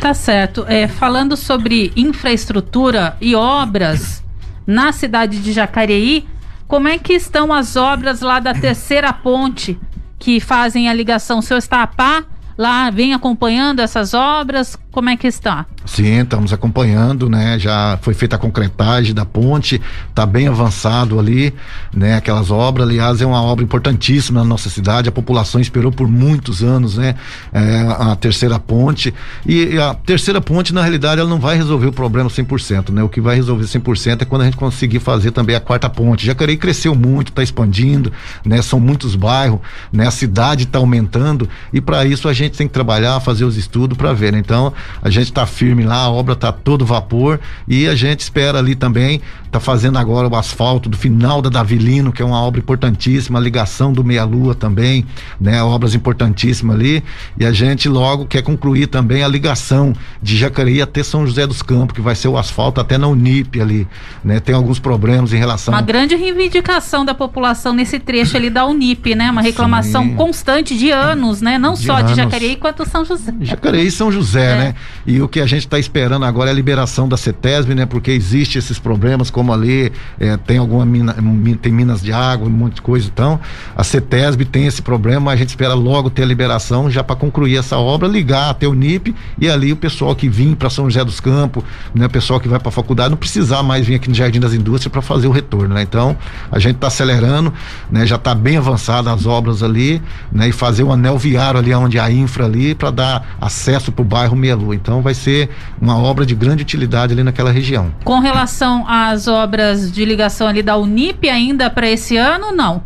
Tá 0.00 0.14
certo. 0.14 0.64
É, 0.68 0.86
falando 0.86 1.36
sobre 1.36 1.92
infraestrutura 1.96 3.16
e 3.20 3.34
obras 3.34 4.22
na 4.66 4.92
cidade 4.92 5.40
de 5.40 5.52
Jacareí, 5.52 6.26
como 6.66 6.88
é 6.88 6.98
que 6.98 7.14
estão 7.14 7.52
as 7.52 7.76
obras 7.76 8.20
lá 8.20 8.38
da 8.38 8.54
terceira 8.54 9.12
ponte 9.12 9.78
que 10.18 10.40
fazem 10.40 10.88
a 10.88 10.94
ligação? 10.94 11.38
O 11.38 11.42
senhor 11.42 11.58
está 11.58 11.82
a 11.82 11.86
par? 11.86 12.24
Lá 12.56 12.88
vem 12.90 13.14
acompanhando 13.14 13.80
essas 13.80 14.14
obras? 14.14 14.78
Como 14.90 15.10
é 15.10 15.16
que 15.16 15.26
está? 15.26 15.66
Sim, 15.84 16.20
estamos 16.22 16.52
acompanhando, 16.52 17.28
né? 17.28 17.58
Já 17.58 17.98
foi 18.00 18.14
feita 18.14 18.36
a 18.36 18.38
concretagem 18.38 19.14
da 19.14 19.26
ponte, 19.26 19.80
está 20.08 20.24
bem 20.24 20.48
avançado 20.48 21.18
ali, 21.20 21.52
né? 21.94 22.16
Aquelas 22.16 22.50
obras, 22.50 22.88
aliás, 22.88 23.20
é 23.20 23.26
uma 23.26 23.42
obra 23.42 23.62
importantíssima 23.62 24.40
na 24.40 24.46
nossa 24.46 24.70
cidade. 24.70 25.10
A 25.10 25.12
população 25.12 25.60
esperou 25.60 25.92
por 25.92 26.08
muitos 26.08 26.62
anos, 26.62 26.96
né? 26.96 27.14
É, 27.52 27.86
a 27.98 28.16
terceira 28.16 28.58
ponte 28.58 29.12
e, 29.46 29.78
a 29.78 29.92
terceira 29.94 30.40
ponte, 30.40 30.72
na 30.72 30.80
realidade, 30.80 31.20
ela 31.20 31.28
não 31.28 31.38
vai 31.38 31.56
resolver 31.56 31.88
o 31.88 31.92
problema 31.92 32.30
100%, 32.30 32.90
né? 32.90 33.02
O 33.02 33.08
que 33.08 33.20
vai 33.20 33.36
resolver 33.36 33.64
100% 33.64 34.22
é 34.22 34.24
quando 34.24 34.42
a 34.42 34.44
gente 34.46 34.56
conseguir 34.56 35.00
fazer 35.00 35.32
também 35.32 35.54
a 35.54 35.60
quarta 35.60 35.90
ponte. 35.90 36.24
Jacareí 36.24 36.56
cresceu 36.56 36.94
muito, 36.94 37.28
está 37.28 37.42
expandindo, 37.42 38.10
né? 38.42 38.62
São 38.62 38.80
muitos 38.80 39.14
bairros, 39.16 39.60
né? 39.92 40.06
A 40.06 40.10
cidade 40.10 40.64
está 40.64 40.78
aumentando 40.78 41.46
e 41.72 41.80
para 41.80 42.06
isso 42.06 42.26
a 42.26 42.32
gente 42.32 42.56
tem 42.56 42.66
que 42.66 42.72
trabalhar, 42.72 43.20
fazer 43.20 43.44
os 43.44 43.58
estudos 43.58 43.98
para 43.98 44.14
ver. 44.14 44.32
Né? 44.32 44.38
Então 44.38 44.72
a 45.02 45.10
gente 45.10 45.26
está 45.26 45.44
firme 45.44 45.73
lá, 45.82 46.04
a 46.04 46.10
obra 46.10 46.34
está 46.34 46.52
todo 46.52 46.86
vapor 46.86 47.40
e 47.66 47.88
a 47.88 47.96
gente 47.96 48.20
espera 48.20 48.58
ali 48.58 48.76
também, 48.76 49.20
está 49.46 49.58
fazendo 49.58 49.98
agora 49.98 50.28
o 50.28 50.36
asfalto 50.36 50.88
do 50.88 50.96
final 50.96 51.40
da 51.40 51.48
Davilino, 51.48 52.12
que 52.12 52.20
é 52.20 52.24
uma 52.24 52.40
obra 52.40 52.60
importantíssima, 52.60 53.38
a 53.38 53.42
ligação 53.42 53.92
do 53.92 54.04
Meia 54.04 54.24
Lua 54.24 54.54
também, 54.54 55.06
né? 55.40 55.62
Obras 55.62 55.94
importantíssimas 55.94 56.76
ali. 56.76 57.02
E 57.38 57.44
a 57.44 57.52
gente 57.52 57.88
logo 57.88 58.26
quer 58.26 58.42
concluir 58.42 58.88
também 58.88 59.22
a 59.22 59.28
ligação 59.28 59.94
de 60.20 60.36
Jacareí 60.36 60.82
até 60.82 61.02
São 61.02 61.26
José 61.26 61.46
dos 61.46 61.62
Campos, 61.62 61.94
que 61.94 62.00
vai 62.00 62.14
ser 62.14 62.28
o 62.28 62.36
asfalto 62.36 62.80
até 62.80 62.98
na 62.98 63.06
Unip 63.06 63.60
ali, 63.60 63.86
né? 64.24 64.40
Tem 64.40 64.54
alguns 64.54 64.78
problemas 64.78 65.32
em 65.32 65.36
relação. 65.36 65.72
Uma 65.72 65.80
grande 65.82 66.14
reivindicação 66.16 67.04
da 67.04 67.14
população 67.14 67.72
nesse 67.72 67.98
trecho 67.98 68.36
ali 68.36 68.50
da 68.50 68.66
Unip, 68.66 69.14
né? 69.14 69.30
Uma 69.30 69.42
reclamação 69.42 70.02
Sim. 70.04 70.14
constante 70.14 70.76
de 70.76 70.90
anos, 70.90 71.40
né? 71.40 71.58
Não 71.58 71.74
de 71.74 71.86
só 71.86 71.96
anos. 71.96 72.10
de 72.10 72.16
Jacareí 72.16 72.56
quanto 72.56 72.88
São 72.88 73.04
José. 73.04 73.32
Jacareí 73.40 73.86
e 73.86 73.90
São 73.90 74.10
José, 74.10 74.52
é. 74.52 74.56
né? 74.56 74.74
E 75.06 75.20
o 75.20 75.28
que 75.28 75.40
a 75.40 75.46
gente 75.46 75.63
está 75.66 75.78
esperando 75.78 76.24
agora 76.24 76.50
é 76.50 76.52
a 76.52 76.54
liberação 76.54 77.08
da 77.08 77.16
CETESB, 77.16 77.74
né? 77.74 77.86
Porque 77.86 78.10
existe 78.10 78.58
esses 78.58 78.78
problemas, 78.78 79.30
como 79.30 79.52
ali 79.52 79.92
é, 80.18 80.36
tem 80.36 80.58
alguma 80.58 80.84
mina, 80.84 81.14
tem 81.60 81.72
minas 81.72 82.02
de 82.02 82.12
água, 82.12 82.48
um 82.48 82.50
monte 82.50 82.74
de 82.74 82.82
coisa. 82.82 83.08
Então, 83.12 83.40
a 83.76 83.84
CETESB 83.84 84.44
tem 84.44 84.66
esse 84.66 84.82
problema, 84.82 85.30
a 85.30 85.36
gente 85.36 85.50
espera 85.50 85.74
logo 85.74 86.10
ter 86.10 86.22
a 86.22 86.26
liberação 86.26 86.90
já 86.90 87.02
para 87.02 87.16
concluir 87.16 87.56
essa 87.56 87.76
obra, 87.78 88.08
ligar 88.08 88.50
até 88.50 88.66
o 88.66 88.74
NIP 88.74 89.14
e 89.38 89.48
ali 89.48 89.72
o 89.72 89.76
pessoal 89.76 90.14
que 90.14 90.28
vem 90.28 90.54
para 90.54 90.70
São 90.70 90.84
José 90.84 91.04
dos 91.04 91.20
Campos, 91.20 91.64
né? 91.94 92.06
O 92.06 92.10
pessoal 92.10 92.40
que 92.40 92.48
vai 92.48 92.58
para 92.58 92.68
a 92.68 92.72
faculdade 92.72 93.10
não 93.10 93.16
precisar 93.16 93.62
mais 93.62 93.86
vir 93.86 93.96
aqui 93.96 94.08
no 94.08 94.14
Jardim 94.14 94.40
das 94.40 94.52
Indústrias 94.52 94.90
para 94.90 95.02
fazer 95.02 95.26
o 95.26 95.30
retorno, 95.30 95.74
né? 95.74 95.82
Então, 95.82 96.16
a 96.50 96.58
gente 96.58 96.76
está 96.76 96.88
acelerando, 96.88 97.52
né? 97.90 98.06
Já 98.06 98.16
está 98.16 98.34
bem 98.34 98.56
avançada 98.56 99.12
as 99.12 99.26
obras 99.26 99.62
ali, 99.62 100.00
né? 100.32 100.48
E 100.48 100.52
fazer 100.52 100.82
o 100.82 100.92
anel 100.92 101.18
viário 101.18 101.58
ali 101.58 101.74
onde 101.74 101.98
a 101.98 102.10
infra 102.10 102.44
ali 102.44 102.74
para 102.74 102.90
dar 102.90 103.36
acesso 103.40 103.92
para 103.92 104.02
o 104.02 104.04
bairro 104.04 104.36
Melu. 104.36 104.74
Então 104.74 105.02
vai 105.02 105.14
ser 105.14 105.50
uma 105.80 105.98
obra 105.98 106.24
de 106.24 106.34
grande 106.34 106.62
utilidade 106.62 107.12
ali 107.12 107.22
naquela 107.22 107.50
região. 107.50 107.92
Com 108.04 108.20
relação 108.20 108.84
às 108.88 109.28
obras 109.28 109.92
de 109.92 110.04
ligação 110.04 110.46
ali 110.46 110.62
da 110.62 110.76
Unip 110.76 111.28
ainda 111.28 111.70
para 111.70 111.88
esse 111.88 112.16
ano, 112.16 112.52
não? 112.52 112.82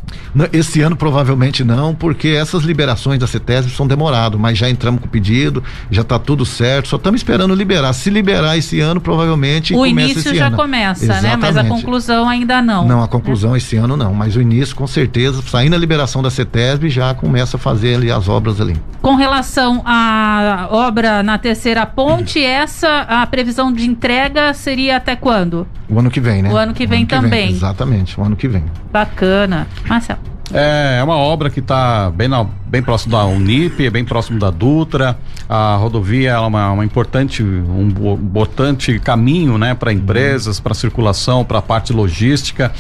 Esse 0.53 0.81
ano 0.81 0.97
provavelmente 0.97 1.65
não, 1.65 1.95
porque 1.95 2.29
essas 2.29 2.63
liberações 2.63 3.19
da 3.19 3.27
CETESB 3.27 3.73
são 3.73 3.87
demoradas, 3.87 4.39
mas 4.39 4.59
já 4.59 4.69
entramos 4.69 5.01
com 5.01 5.07
o 5.07 5.11
pedido, 5.11 5.63
já 5.91 6.03
está 6.03 6.19
tudo 6.19 6.45
certo, 6.45 6.89
só 6.89 6.97
estamos 6.97 7.21
esperando 7.21 7.55
liberar. 7.55 7.93
Se 7.93 8.11
liberar 8.11 8.57
esse 8.57 8.81
ano, 8.81 9.01
provavelmente 9.01 9.75
o 9.75 9.87
início 9.87 10.35
já 10.35 10.47
ano. 10.47 10.57
começa, 10.57 11.05
Exatamente. 11.05 11.31
né? 11.31 11.37
Mas 11.41 11.57
a 11.57 11.65
conclusão 11.65 12.29
ainda 12.29 12.61
não. 12.61 12.87
Não, 12.87 13.03
a 13.03 13.09
conclusão 13.09 13.57
esse 13.57 13.77
ano 13.77 13.97
não, 13.97 14.13
mas 14.13 14.37
o 14.37 14.41
início 14.41 14.77
com 14.77 14.87
certeza, 14.87 15.43
saindo 15.43 15.75
a 15.75 15.79
liberação 15.79 16.23
da 16.23 16.31
CETESB, 16.31 16.89
já 16.89 17.15
começa 17.15 17.57
a 17.57 17.61
fazer 17.61 17.95
ali 17.95 18.11
as 18.11 18.29
obras 18.29 18.61
ali. 18.61 18.77
Com 19.01 19.15
relação 19.15 19.83
à 19.85 20.69
obra 20.71 21.23
na 21.23 21.39
terceira 21.39 21.87
ponte, 21.87 22.39
essa 22.59 23.03
a 23.03 23.27
previsão 23.27 23.73
de 23.73 23.87
entrega 23.87 24.53
seria 24.53 24.97
até 24.97 25.17
quando? 25.17 25.67
O 25.89 25.99
ano 25.99 26.11
que 26.11 26.21
vem, 26.21 26.43
né? 26.43 26.53
O 26.53 26.57
ano 26.57 26.75
que 26.75 26.87
vem 26.87 27.01
ano 27.01 27.09
também. 27.09 27.31
Que 27.31 27.47
vem, 27.47 27.57
exatamente, 27.57 28.21
o 28.21 28.25
ano 28.25 28.37
que 28.37 28.49
vem. 28.49 28.65
Bacana. 28.93 29.67
Marcelo. 29.87 30.21
É, 30.53 30.99
é 31.01 31.05
uma 31.05 31.17
obra 31.17 31.51
que 31.51 31.61
está 31.61 32.11
bem, 32.11 32.29
bem 32.67 32.83
próximo 32.83 33.13
da 33.13 33.25
Unip, 33.27 33.91
bem 33.91 34.05
próximo 34.05 34.39
da 34.39 34.51
Dutra. 34.51 35.19
A 35.49 35.77
rodovia 35.77 36.31
é 36.31 36.39
uma, 36.39 36.73
uma 36.73 36.85
importante, 36.85 37.43
um 37.43 37.89
importante 38.15 38.99
caminho 38.99 39.59
né, 39.59 39.75
para 39.75 39.93
empresas, 39.93 40.59
para 40.59 40.75
circulação, 40.75 41.45
para 41.45 41.59
a 41.59 41.63
parte 41.63 41.93
logística. 41.93 42.73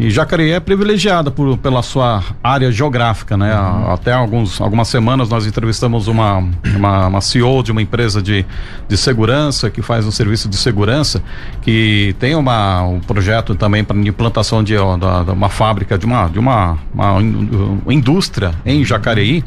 E 0.00 0.08
Jacareí 0.08 0.52
é 0.52 0.58
privilegiada 0.58 1.30
por, 1.30 1.58
pela 1.58 1.82
sua 1.82 2.24
área 2.42 2.72
geográfica, 2.72 3.36
né? 3.36 3.54
Uhum. 3.54 3.92
Até 3.92 4.14
alguns, 4.14 4.58
algumas 4.58 4.88
semanas 4.88 5.28
nós 5.28 5.46
entrevistamos 5.46 6.08
uma, 6.08 6.38
uma, 6.74 7.06
uma, 7.08 7.20
CEO 7.20 7.62
de 7.62 7.70
uma 7.70 7.82
empresa 7.82 8.22
de, 8.22 8.46
de 8.88 8.96
segurança 8.96 9.68
que 9.68 9.82
faz 9.82 10.06
um 10.06 10.10
serviço 10.10 10.48
de 10.48 10.56
segurança 10.56 11.22
que 11.60 12.16
tem 12.18 12.34
uma, 12.34 12.82
um 12.82 12.98
projeto 12.98 13.54
também 13.54 13.84
para 13.84 13.94
implantação 13.98 14.64
de, 14.64 14.74
uma 14.74 15.50
fábrica, 15.50 15.98
de 15.98 16.06
uma, 16.06 16.28
de 16.28 16.38
uma, 16.38 16.78
uma 16.94 17.92
indústria 17.92 18.52
em 18.64 18.82
Jacareí. 18.82 19.44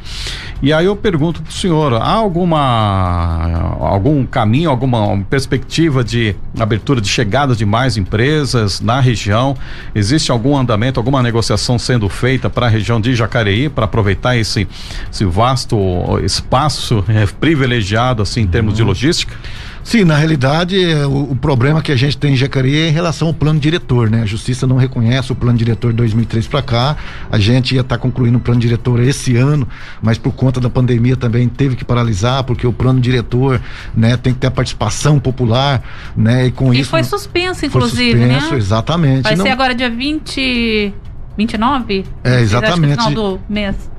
E 0.62 0.72
aí 0.72 0.86
eu 0.86 0.96
pergunto 0.96 1.42
para 1.42 1.50
o 1.50 1.54
senhor, 1.54 1.94
há 1.96 2.12
alguma 2.12 3.63
algum 3.94 4.26
caminho, 4.26 4.70
alguma 4.70 5.24
perspectiva 5.30 6.04
de 6.04 6.36
abertura 6.60 7.00
de 7.00 7.08
chegada 7.08 7.56
de 7.56 7.66
mais 7.66 7.96
empresas 7.96 8.82
na 8.82 9.00
região? 9.00 9.56
Existe 9.94 10.32
algum 10.32 10.58
andamento, 10.58 11.00
alguma 11.00 11.22
negociação 11.22 11.78
sendo 11.78 12.10
feita 12.10 12.50
para 12.50 12.66
a 12.66 12.70
região 12.70 13.00
de 13.00 13.14
Jacareí 13.14 13.70
para 13.70 13.86
aproveitar 13.86 14.36
esse, 14.36 14.68
esse 15.12 15.26
vasto 15.26 15.78
espaço 16.24 17.04
é, 17.08 17.26
privilegiado 17.26 18.24
assim 18.24 18.42
em 18.42 18.48
termos 18.48 18.74
uhum. 18.74 18.78
de 18.78 18.84
logística? 18.84 19.36
Sim, 19.84 20.06
na 20.06 20.16
realidade, 20.16 20.82
é, 20.82 21.06
o, 21.06 21.32
o, 21.32 21.36
problema 21.36 21.82
que 21.82 21.92
a 21.92 21.96
gente 21.96 22.18
tem 22.18 22.34
em 22.34 22.36
Jacareí 22.38 22.78
é 22.78 22.88
em 22.88 22.92
relação 22.92 23.28
ao 23.28 23.34
plano 23.34 23.60
diretor, 23.60 24.10
né? 24.10 24.22
A 24.22 24.26
justiça 24.26 24.66
não 24.66 24.78
reconhece 24.78 25.32
o 25.32 25.36
plano 25.36 25.58
diretor 25.58 25.92
de 25.92 25.98
2003 25.98 26.48
para 26.48 26.62
cá. 26.62 26.98
A 27.30 27.38
gente 27.38 27.76
ia 27.76 27.82
estar 27.82 27.98
tá 27.98 28.02
concluindo 28.02 28.38
o 28.38 28.42
plano 28.42 28.62
diretor 28.62 29.02
esse 29.02 29.36
ano, 29.36 29.68
mas 30.02 30.18
por 30.18 30.34
conta 30.34 30.62
da 30.62 30.70
pandemia 30.70 31.18
também 31.18 31.50
teve 31.50 31.76
que 31.76 31.84
paralisar, 31.84 32.44
porque 32.46 32.66
o 32.66 32.72
plano 32.72 33.02
diretor, 33.02 33.62
né, 33.96 34.16
tem 34.16 34.34
que 34.34 34.40
ter 34.40 34.48
a 34.48 34.52
participação 34.52 35.20
popular, 35.20 35.84
né? 36.16 36.48
E 36.48 36.52
com 36.52 36.74
e 36.74 36.80
isso. 36.80 36.90
foi 36.90 37.04
suspenso, 37.04 37.66
inclusive, 37.66 38.18
foi 38.18 38.30
suspenso, 38.30 38.52
né? 38.52 38.58
exatamente. 38.58 39.24
Vai 39.24 39.36
não... 39.36 39.46
ser 39.46 39.52
agora 39.52 39.76
dia 39.76 39.90
20. 39.90 40.94
29? 41.38 42.06
É, 42.24 42.42
exatamente. 42.42 42.66
Acho 42.66 42.82
que 42.82 42.88
no 42.88 43.10
final 43.10 43.38
do 43.38 43.42
mês. 43.50 43.93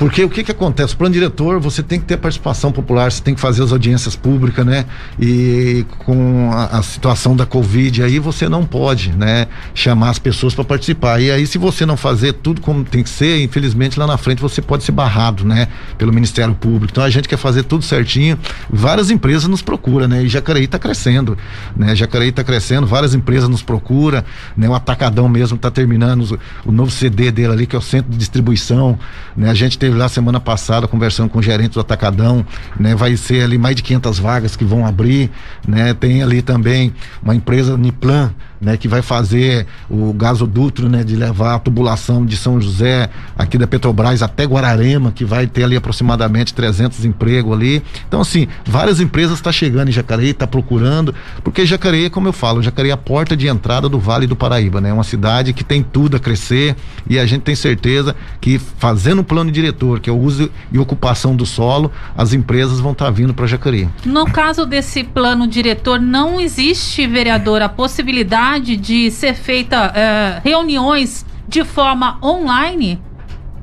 Porque 0.00 0.24
o 0.24 0.30
que 0.30 0.42
que 0.42 0.50
acontece? 0.50 0.94
O 0.94 0.96
plano 0.96 1.12
diretor, 1.12 1.60
você 1.60 1.82
tem 1.82 2.00
que 2.00 2.06
ter 2.06 2.16
participação 2.16 2.72
popular, 2.72 3.12
você 3.12 3.22
tem 3.22 3.34
que 3.34 3.40
fazer 3.40 3.62
as 3.62 3.70
audiências 3.70 4.16
públicas, 4.16 4.64
né? 4.64 4.86
E 5.20 5.84
com 6.06 6.50
a, 6.54 6.78
a 6.78 6.82
situação 6.82 7.36
da 7.36 7.44
Covid 7.44 8.02
aí, 8.02 8.18
você 8.18 8.48
não 8.48 8.64
pode, 8.64 9.12
né? 9.12 9.46
Chamar 9.74 10.08
as 10.08 10.18
pessoas 10.18 10.54
para 10.54 10.64
participar. 10.64 11.20
E 11.20 11.30
aí, 11.30 11.46
se 11.46 11.58
você 11.58 11.84
não 11.84 11.98
fazer 11.98 12.32
tudo 12.32 12.62
como 12.62 12.82
tem 12.82 13.02
que 13.02 13.10
ser, 13.10 13.44
infelizmente 13.44 13.98
lá 13.98 14.06
na 14.06 14.16
frente 14.16 14.40
você 14.40 14.62
pode 14.62 14.84
ser 14.84 14.92
barrado, 14.92 15.44
né? 15.44 15.68
Pelo 15.98 16.14
Ministério 16.14 16.54
Público. 16.54 16.92
Então 16.92 17.04
a 17.04 17.10
gente 17.10 17.28
quer 17.28 17.36
fazer 17.36 17.64
tudo 17.64 17.84
certinho. 17.84 18.38
Várias 18.70 19.10
empresas 19.10 19.46
nos 19.48 19.60
procuram, 19.60 20.08
né? 20.08 20.22
E 20.22 20.28
Jacareí 20.30 20.64
está 20.64 20.78
crescendo, 20.78 21.36
né? 21.76 21.94
Jacareí 21.94 22.30
está 22.30 22.42
crescendo, 22.42 22.86
várias 22.86 23.14
empresas 23.14 23.50
nos 23.50 23.62
procuram, 23.62 24.24
né? 24.56 24.66
O 24.66 24.74
Atacadão 24.74 25.28
mesmo 25.28 25.56
está 25.56 25.70
terminando 25.70 26.22
o, 26.64 26.70
o 26.70 26.72
novo 26.72 26.90
CD 26.90 27.30
dele 27.30 27.52
ali, 27.52 27.66
que 27.66 27.76
é 27.76 27.78
o 27.78 27.82
centro 27.82 28.10
de 28.10 28.16
distribuição, 28.16 28.98
né? 29.36 29.50
A 29.50 29.54
gente 29.54 29.76
teve 29.90 29.98
lá 29.98 30.08
semana 30.08 30.38
passada 30.38 30.86
conversando 30.86 31.28
com 31.28 31.40
o 31.40 31.42
gerente 31.42 31.72
do 31.72 31.80
Atacadão, 31.80 32.46
né? 32.78 32.94
Vai 32.94 33.16
ser 33.16 33.42
ali 33.42 33.58
mais 33.58 33.74
de 33.74 33.82
500 33.82 34.18
vagas 34.20 34.56
que 34.56 34.64
vão 34.64 34.86
abrir, 34.86 35.30
né? 35.66 35.92
Tem 35.94 36.22
ali 36.22 36.42
também 36.42 36.94
uma 37.20 37.34
empresa 37.34 37.76
Niplan, 37.76 38.32
né, 38.60 38.76
que 38.76 38.86
vai 38.86 39.00
fazer 39.00 39.66
o 39.88 40.12
gasoduto, 40.12 40.88
né, 40.88 41.02
de 41.02 41.16
levar 41.16 41.54
a 41.54 41.58
tubulação 41.58 42.26
de 42.26 42.36
São 42.36 42.60
José 42.60 43.08
aqui 43.36 43.56
da 43.56 43.66
Petrobras 43.66 44.22
até 44.22 44.44
Guararema, 44.44 45.10
que 45.10 45.24
vai 45.24 45.46
ter 45.46 45.64
ali 45.64 45.76
aproximadamente 45.76 46.52
300 46.52 47.04
empregos 47.04 47.52
ali. 47.52 47.82
Então 48.06 48.20
assim, 48.20 48.46
várias 48.64 49.00
empresas 49.00 49.38
estão 49.38 49.50
tá 49.50 49.56
chegando 49.56 49.88
em 49.88 49.92
Jacareí, 49.92 50.30
está 50.30 50.46
procurando, 50.46 51.14
porque 51.42 51.64
Jacareí, 51.64 52.10
como 52.10 52.28
eu 52.28 52.32
falo, 52.32 52.62
Jacareí 52.62 52.90
é 52.90 52.94
a 52.94 52.96
porta 52.96 53.36
de 53.36 53.48
entrada 53.48 53.88
do 53.88 53.98
Vale 53.98 54.26
do 54.26 54.36
Paraíba, 54.36 54.80
né? 54.80 54.92
Uma 54.92 55.04
cidade 55.04 55.52
que 55.52 55.64
tem 55.64 55.82
tudo 55.82 56.16
a 56.16 56.20
crescer 56.20 56.76
e 57.08 57.18
a 57.18 57.24
gente 57.24 57.42
tem 57.42 57.54
certeza 57.54 58.14
que 58.40 58.58
fazendo 58.58 59.20
o 59.20 59.24
plano 59.24 59.50
diretor, 59.50 60.00
que 60.00 60.10
é 60.10 60.12
o 60.12 60.18
uso 60.18 60.50
e 60.70 60.78
ocupação 60.78 61.34
do 61.34 61.46
solo, 61.46 61.90
as 62.16 62.32
empresas 62.32 62.80
vão 62.80 62.92
estar 62.92 63.06
tá 63.06 63.10
vindo 63.10 63.32
para 63.32 63.46
Jacareí. 63.46 63.88
No 64.04 64.26
caso 64.26 64.66
desse 64.66 65.02
plano 65.02 65.46
diretor, 65.46 66.00
não 66.00 66.40
existe, 66.40 67.06
vereador, 67.06 67.62
a 67.62 67.68
possibilidade 67.68 68.49
possibilidade 68.50 68.76
de 68.76 69.10
ser 69.10 69.34
feita 69.34 69.92
é, 69.94 70.40
reuniões 70.42 71.24
de 71.46 71.64
forma 71.64 72.18
online 72.22 73.00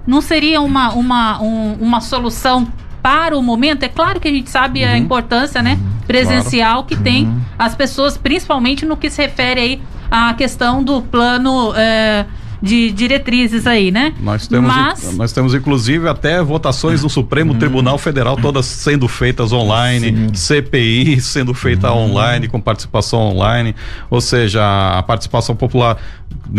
não 0.05 0.21
seria 0.21 0.61
uma, 0.61 0.93
uma, 0.93 1.41
um, 1.41 1.73
uma 1.81 1.99
solução 1.99 2.67
para 3.01 3.37
o 3.37 3.43
momento? 3.43 3.83
É 3.83 3.89
claro 3.89 4.19
que 4.19 4.27
a 4.27 4.31
gente 4.31 4.49
sabe 4.49 4.83
uhum. 4.83 4.91
a 4.91 4.97
importância 4.97 5.61
né, 5.61 5.73
uhum. 5.73 6.07
presencial 6.07 6.83
claro. 6.83 6.87
que 6.87 6.95
tem 6.95 7.25
uhum. 7.25 7.41
as 7.59 7.75
pessoas, 7.75 8.17
principalmente 8.17 8.85
no 8.85 8.95
que 8.95 9.09
se 9.09 9.21
refere 9.21 9.59
aí 9.59 9.81
à 10.09 10.33
questão 10.33 10.81
do 10.81 11.01
plano. 11.01 11.73
É, 11.75 12.25
de 12.61 12.91
diretrizes 12.91 13.67
aí, 13.67 13.91
né? 13.91 14.13
Nós 14.21 14.47
temos, 14.47 14.67
Mas... 14.67 15.13
nós 15.15 15.31
temos 15.31 15.53
inclusive 15.53 16.07
até 16.07 16.41
votações 16.41 17.01
do 17.01 17.09
Supremo 17.09 17.53
hum. 17.53 17.57
Tribunal 17.57 17.97
Federal 17.97 18.37
todas 18.37 18.65
sendo 18.65 19.07
feitas 19.07 19.51
online, 19.51 20.29
Sim. 20.33 20.33
CPI 20.33 21.21
sendo 21.21 21.53
feita 21.53 21.91
hum. 21.91 22.09
online, 22.09 22.47
com 22.47 22.59
participação 22.59 23.19
online, 23.19 23.75
ou 24.09 24.21
seja, 24.21 24.61
a 24.97 25.03
participação 25.03 25.55
popular 25.55 25.97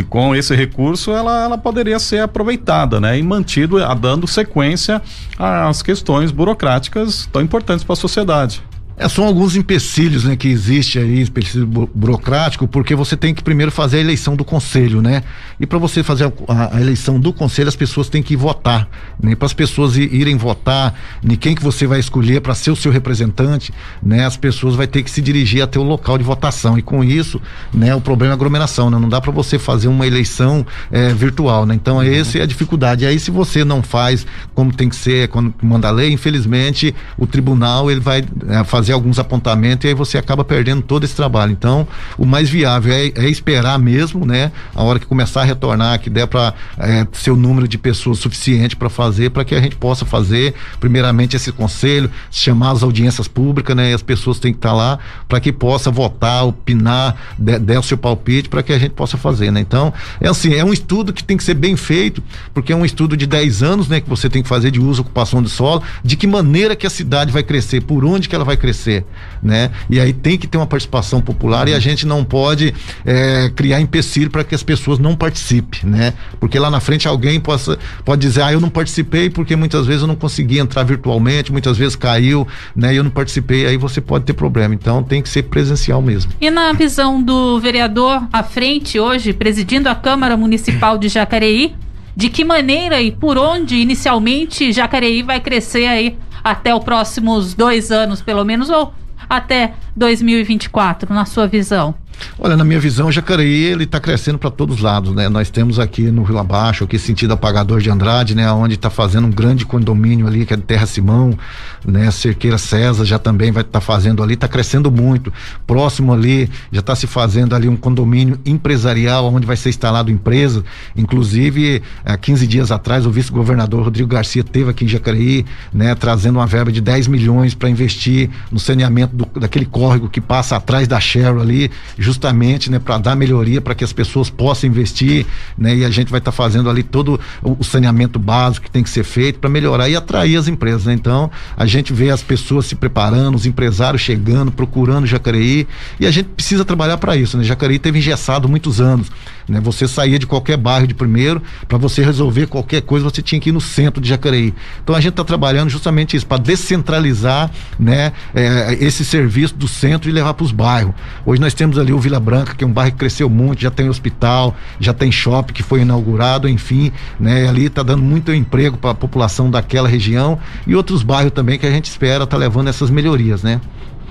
com 0.09 0.35
esse 0.35 0.55
recurso 0.55 1.11
ela, 1.11 1.45
ela 1.45 1.59
poderia 1.59 1.99
ser 1.99 2.21
aproveitada, 2.21 3.01
né? 3.01 3.19
E 3.19 3.23
mantido, 3.23 3.79
dando 4.01 4.27
sequência 4.27 5.01
às 5.39 5.83
questões 5.83 6.31
burocráticas 6.31 7.29
tão 7.33 7.43
importantes 7.43 7.85
para 7.85 7.95
a 7.95 7.97
sociedade. 7.97 8.63
É, 8.99 9.09
são 9.09 9.25
alguns 9.25 9.55
empecilhos 9.55 10.25
né, 10.25 10.35
que 10.35 10.49
existe 10.49 10.99
aí, 10.99 11.23
empecilho 11.23 11.67
burocrático, 11.67 12.67
porque 12.67 12.97
você 12.97 13.17
tem 13.17 13.33
que 13.33 13.45
primeiro 13.45 13.71
fazer 13.71 13.99
a 13.99 14.01
eleição 14.01 14.35
do 14.35 14.45
conselho, 14.45 15.01
né? 15.01 15.23
E 15.61 15.67
para 15.67 15.79
você 15.79 16.03
fazer 16.03 16.33
a, 16.49 16.77
a, 16.77 16.81
eleição 16.81 17.21
do 17.21 17.33
conselho, 17.33 17.69
as 17.69 17.77
pessoas 17.77 18.09
têm 18.09 18.23
que 18.23 18.37
votar, 18.37 18.89
né? 19.23 19.37
Para 19.37 19.47
as 19.47 19.53
pessoas 19.53 19.97
irem 19.97 20.37
votar, 20.37 20.95
em 21.23 21.37
quem 21.37 21.55
que 21.55 21.63
você 21.63 21.87
vai 21.87 22.01
escolher 22.01 22.41
para 22.41 22.57
ser 22.57 22.73
o 22.73 22.77
seu 22.77 22.91
representante, 22.91 23.73
né? 24.03 24.27
As 24.27 24.37
pessoas 24.37 24.75
vai 24.75 24.89
ter 24.89 25.05
que 25.05 25.11
se 25.11 25.23
dirigir 25.23 25.63
até 25.63 25.79
o 25.79 25.85
local 25.85 26.19
de 26.19 26.25
votação 26.25 26.77
e 26.77 26.83
com 26.83 27.05
isso, 27.05 27.41
né? 27.73 27.95
O 27.95 28.01
problema 28.01 28.33
é 28.33 28.35
aglomeração, 28.35 28.91
né? 28.91 28.99
Não 28.99 29.09
dá 29.09 29.21
para 29.21 29.31
você 29.31 29.61
fazer 29.61 29.87
uma 29.87 30.09
eleição 30.09 30.67
é, 30.91 31.15
virtual, 31.15 31.65
né? 31.65 31.75
Então 31.77 31.99
uhum. 31.99 32.03
essa 32.03 32.39
é 32.39 32.43
a 32.43 32.47
dificuldade. 32.47 33.05
E 33.05 33.07
aí 33.07 33.21
se 33.21 33.31
você 33.31 33.65
não 33.65 33.81
faz 33.81 34.27
como 34.57 34.75
tem 34.75 34.89
que 34.89 34.97
ser, 34.97 35.29
quando 35.29 35.55
manda 35.63 35.87
a 35.87 35.93
lei, 35.93 36.13
infelizmente 36.13 36.93
o 37.17 37.29
tribunal 37.29 37.89
ele 37.89 38.01
vai 38.01 38.25
é, 38.49 38.65
fazer 38.65 38.88
fazer 38.89 38.93
alguns 38.95 39.19
apontamentos 39.19 39.85
e 39.85 39.89
aí 39.89 39.95
você 39.95 40.17
acaba 40.17 40.45
perdendo 40.45 40.83
todo 40.83 41.05
esse 41.05 41.15
trabalho. 41.15 41.53
Então, 41.53 41.87
o 42.17 42.25
mais 42.25 42.49
viável 42.49 42.93
é, 42.93 43.13
é 43.15 43.29
esperar 43.29 43.79
mesmo, 43.79 44.25
né? 44.25 44.51
A 44.75 44.83
hora 44.83 44.99
que 44.99 45.07
começar 45.07 45.43
a 45.43 45.45
retornar, 45.45 46.01
que 46.01 46.09
der 46.09 46.27
para 46.27 46.55
é, 46.79 47.07
ser 47.13 47.31
o 47.31 47.37
número 47.37 47.69
de 47.69 47.77
pessoas 47.77 48.19
suficiente 48.19 48.77
para 48.77 48.89
fazer, 48.89 49.31
para 49.31 49.45
que 49.45 49.55
a 49.55 49.61
gente 49.61 49.77
possa 49.77 50.07
fazer, 50.07 50.55
primeiramente, 50.81 51.37
esse 51.37 51.53
conselho, 51.53 52.11
chamar 52.31 52.71
as 52.71 52.83
audiências 52.83 53.29
públicas, 53.29 53.77
né? 53.77 53.91
E 53.91 53.95
as 53.95 54.03
pessoas 54.03 54.39
têm 54.39 54.53
que 54.53 54.59
estar 54.59 54.71
tá 54.71 54.75
lá 54.75 54.99
para 55.29 55.39
que 55.39 55.53
possa 55.53 55.91
votar, 55.91 56.47
opinar, 56.47 57.17
der, 57.39 57.59
der 57.59 57.79
o 57.79 57.83
seu 57.83 57.99
palpite 57.99 58.49
para 58.49 58.63
que 58.63 58.73
a 58.73 58.79
gente 58.79 58.93
possa 58.93 59.19
fazer, 59.19 59.51
né? 59.51 59.61
Então, 59.61 59.93
é 60.21 60.29
assim, 60.29 60.55
é 60.55 60.65
um 60.65 60.73
estudo 60.73 61.13
que 61.13 61.23
tem 61.23 61.37
que 61.37 61.45
ser 61.45 61.55
bem 61.55 61.77
feito, 61.77 62.23
porque 62.55 62.73
é 62.73 62.77
um 62.77 62.85
estudo 62.85 63.17
de 63.17 63.27
10 63.27 63.63
anos, 63.63 63.89
né? 63.89 64.01
Que 64.01 64.09
você 64.09 64.31
tem 64.31 64.43
que 64.43 64.49
fazer 64.49 64.71
de 64.71 64.81
uso 64.81 65.03
ocupação 65.03 65.43
de 65.43 65.51
solo, 65.51 65.83
de 66.03 66.17
que 66.17 66.27
maneira 66.27 66.75
que 66.75 66.87
a 66.87 66.91
cidade 66.91 67.31
vai 67.31 67.43
crescer, 67.43 67.83
por 67.83 68.05
onde 68.05 68.29
que 68.29 68.35
ela 68.35 68.45
vai 68.45 68.57
crescer 68.57 68.78
acontecer, 68.79 69.05
né? 69.43 69.71
E 69.91 69.99
aí 70.01 70.13
tem 70.13 70.39
que 70.39 70.47
ter 70.47 70.57
uma 70.57 70.67
participação 70.67 71.21
popular 71.21 71.69
e 71.69 71.75
a 71.75 71.81
gente 71.81 72.07
não 72.07 72.25
pode 72.25 72.73
é, 73.05 73.51
criar 73.55 73.81
empecilho 73.81 74.31
para 74.31 74.45
que 74.45 74.55
as 74.55 74.63
pessoas 74.63 74.99
não 74.99 75.17
participem, 75.17 75.81
né? 75.85 76.15
Porque 76.39 76.59
lá 76.59 76.71
na 76.71 76.81
frente 76.81 77.09
alguém 77.09 77.41
possa, 77.41 77.79
pode 78.05 78.23
dizer, 78.23 78.43
ah, 78.43 78.53
eu 78.53 78.61
não 78.61 78.71
participei 78.71 79.29
porque 79.29 79.57
muitas 79.57 79.87
vezes 79.87 80.03
eu 80.03 80.09
não 80.09 80.17
consegui 80.17 80.59
entrar 80.59 80.85
virtualmente, 80.85 81.51
muitas 81.51 81.77
vezes 81.77 81.97
caiu, 81.97 82.47
né? 82.75 82.95
E 82.95 82.97
eu 82.97 83.05
não 83.05 83.11
participei, 83.11 83.67
aí 83.67 83.77
você 83.77 84.01
pode 84.01 84.25
ter 84.25 84.35
problema. 84.35 84.75
Então 84.75 85.03
tem 85.03 85.21
que 85.21 85.29
ser 85.29 85.43
presencial 85.45 86.01
mesmo. 86.01 86.33
E 86.41 86.51
na 86.51 86.73
visão 86.73 87.21
do 87.23 87.59
vereador 87.59 88.23
à 88.33 88.43
frente 88.43 89.01
hoje, 89.01 89.33
presidindo 89.33 89.89
a 89.89 89.95
Câmara 89.95 90.37
Municipal 90.37 90.97
de 90.97 91.09
Jacareí, 91.09 91.75
de 92.19 92.29
que 92.29 92.45
maneira 92.45 93.01
e 93.01 93.13
por 93.13 93.39
onde 93.39 93.77
inicialmente 93.77 94.73
Jacareí 94.73 95.23
vai 95.23 95.39
crescer 95.39 95.87
aí 95.87 96.19
até 96.43 96.75
os 96.75 96.83
próximos 96.83 97.55
dois 97.55 97.93
anos, 97.93 98.21
pelo 98.21 98.45
menos, 98.45 98.69
ou 98.71 98.93
até 99.31 99.75
2024, 99.95 101.15
na 101.15 101.25
sua 101.25 101.47
visão? 101.47 101.95
Olha, 102.39 102.57
na 102.57 102.65
minha 102.65 102.81
visão, 102.81 103.11
Jacareí 103.11 103.65
ele 103.65 103.85
está 103.85 104.01
crescendo 104.01 104.39
para 104.39 104.51
todos 104.51 104.77
os 104.77 104.83
lados, 104.83 105.15
né? 105.15 105.29
Nós 105.29 105.51
temos 105.51 105.79
aqui 105.79 106.11
no 106.11 106.23
Rio 106.23 106.39
Abaixo, 106.39 106.85
aqui 106.85 106.99
sentido 106.99 107.33
apagador 107.33 107.81
de 107.81 107.91
Andrade, 107.91 108.35
né? 108.35 108.51
Onde 108.53 108.75
está 108.75 108.91
fazendo 108.91 109.27
um 109.27 109.31
grande 109.31 109.65
condomínio 109.65 110.27
ali, 110.27 110.47
que 110.47 110.55
é 110.55 110.57
de 110.57 110.63
Terra 110.63 110.87
Simão, 110.87 111.37
né? 111.85 112.11
Cerqueira 112.11 112.59
César 112.59 113.05
já 113.05 113.19
também 113.19 113.51
vai 113.51 113.63
estar 113.63 113.81
tá 113.81 113.85
fazendo 113.85 114.23
ali, 114.23 114.35
está 114.35 114.49
crescendo 114.49 114.91
muito. 114.91 115.33
Próximo 115.67 116.13
ali, 116.13 116.49
já 116.71 116.81
está 116.81 116.95
se 116.95 117.07
fazendo 117.07 117.55
ali 117.55 117.69
um 117.69 117.77
condomínio 117.77 118.39
empresarial, 118.45 119.33
onde 119.33 119.47
vai 119.47 119.57
ser 119.57 119.71
instalado 119.71 120.11
empresa. 120.11 120.65
Inclusive, 120.97 121.83
há 122.05 122.17
15 122.17 122.47
dias 122.47 122.71
atrás, 122.71 123.07
o 123.07 123.11
vice-governador 123.11 123.83
Rodrigo 123.85 124.09
Garcia 124.09 124.45
teve 124.45 124.71
aqui 124.71 124.85
em 124.85 124.89
Jacareí, 124.89 125.45
né? 125.73 125.95
Trazendo 125.95 126.37
uma 126.37 126.47
verba 126.47 126.71
de 126.71 126.81
10 126.81 127.09
milhões 127.09 127.55
para 127.55 127.69
investir 127.69 128.31
no 128.51 128.59
saneamento 128.59 129.15
do, 129.15 129.41
daquele 129.41 129.67
córrego 129.67 130.09
que 130.09 130.21
passa 130.21 130.57
atrás 130.57 130.87
da 130.87 131.01
Cheryl 131.01 131.41
ali, 131.41 131.71
justamente, 132.09 132.71
né, 132.71 132.79
para 132.79 132.97
dar 132.97 133.15
melhoria 133.15 133.61
para 133.61 133.75
que 133.75 133.85
as 133.85 133.93
pessoas 133.93 134.31
possam 134.31 134.71
investir, 134.71 135.27
né? 135.59 135.77
E 135.77 135.85
a 135.85 135.91
gente 135.91 136.11
vai 136.11 136.19
estar 136.19 136.31
tá 136.31 136.37
fazendo 136.37 136.71
ali 136.71 136.83
todo 136.83 137.21
o, 137.43 137.63
saneamento 137.63 138.19
básico 138.19 138.65
que 138.65 138.71
tem 138.71 138.83
que 138.83 138.89
ser 138.89 139.05
feito 139.05 139.39
para 139.39 139.51
melhorar 139.51 139.91
e 139.91 139.95
atrair 139.95 140.37
as 140.37 140.49
empresas, 140.49 140.87
né? 140.87 140.95
Então, 140.95 141.31
a 141.55 141.67
gente 141.67 141.93
vê 141.93 142.09
as 142.09 142.23
pessoas 142.23 142.65
se 142.65 142.75
preparando, 142.75 143.35
os 143.35 143.45
empresários 143.45 144.01
chegando, 144.01 144.51
procurando 144.51 145.07
Jacareí, 145.07 145.69
e 146.01 146.07
a 146.07 146.11
gente 146.11 146.31
precisa 146.31 146.65
trabalhar 146.65 146.97
para 146.97 147.15
isso, 147.15 147.37
né? 147.37 147.45
Jacareí 147.45 147.79
teve 147.79 147.99
engessado 147.99 148.49
muitos 148.49 148.81
anos, 148.81 149.13
né? 149.49 149.61
Você 149.61 149.89
saía 149.89 150.19
de 150.19 150.27
qualquer 150.27 150.57
bairro 150.57 150.87
de 150.87 150.95
primeiro, 150.95 151.43
para 151.67 151.79
você 151.79 152.03
resolver 152.03 152.47
qualquer 152.47 152.83
coisa, 152.83 153.05
você 153.05 153.23
tinha 153.23 153.41
que 153.41 153.51
ir 153.51 153.53
no 153.53 153.61
centro 153.61 154.01
de 154.01 154.09
Jacareí. 154.09 154.55
Então, 154.83 154.95
a 154.95 155.01
gente 155.01 155.11
está 155.11 155.25
trabalhando 155.25 155.71
justamente 155.71 156.17
isso, 156.17 156.27
para 156.27 156.39
descentralizar, 156.39 157.51
né, 157.79 158.13
é, 158.35 158.77
esse 158.81 159.05
serviço 159.05 159.55
do 159.55 159.69
centro 159.69 160.09
e 160.09 160.13
levar 160.13 160.35
para 160.35 160.45
os 160.45 160.53
bairros. 160.53 160.95
Hoje 161.25 161.41
nós 161.41 161.55
temos 161.55 161.79
ali 161.79 161.93
o 161.93 161.99
Vila 161.99 162.21
Branca, 162.21 162.55
que 162.55 162.65
é 162.65 162.67
um 162.67 162.73
bairro 162.73 162.93
que 162.93 162.99
cresceu 162.99 163.29
muito, 163.29 163.61
já 163.61 163.71
tem 163.71 163.89
hospital, 163.89 164.57
já 164.79 164.93
tem 164.93 165.11
shopping 165.11 165.53
que 165.53 165.63
foi 165.63 165.83
inaugurado, 165.83 166.49
enfim, 166.49 166.93
né? 167.19 167.49
Ali 167.49 167.67
está 167.67 167.83
dando 167.83 168.03
muito 168.03 168.33
emprego 168.33 168.77
para 168.77 168.91
a 168.91 168.95
população 168.95 169.51
daquela 169.51 169.89
região 169.89 170.39
e 170.67 170.75
outros 170.75 171.03
bairros 171.03 171.33
também 171.33 171.59
que 171.59 171.67
a 171.67 171.71
gente 171.71 171.87
espera 171.87 172.27
tá 172.27 172.37
levando 172.37 172.69
essas 172.69 172.91
melhorias, 172.91 173.43
né? 173.43 173.61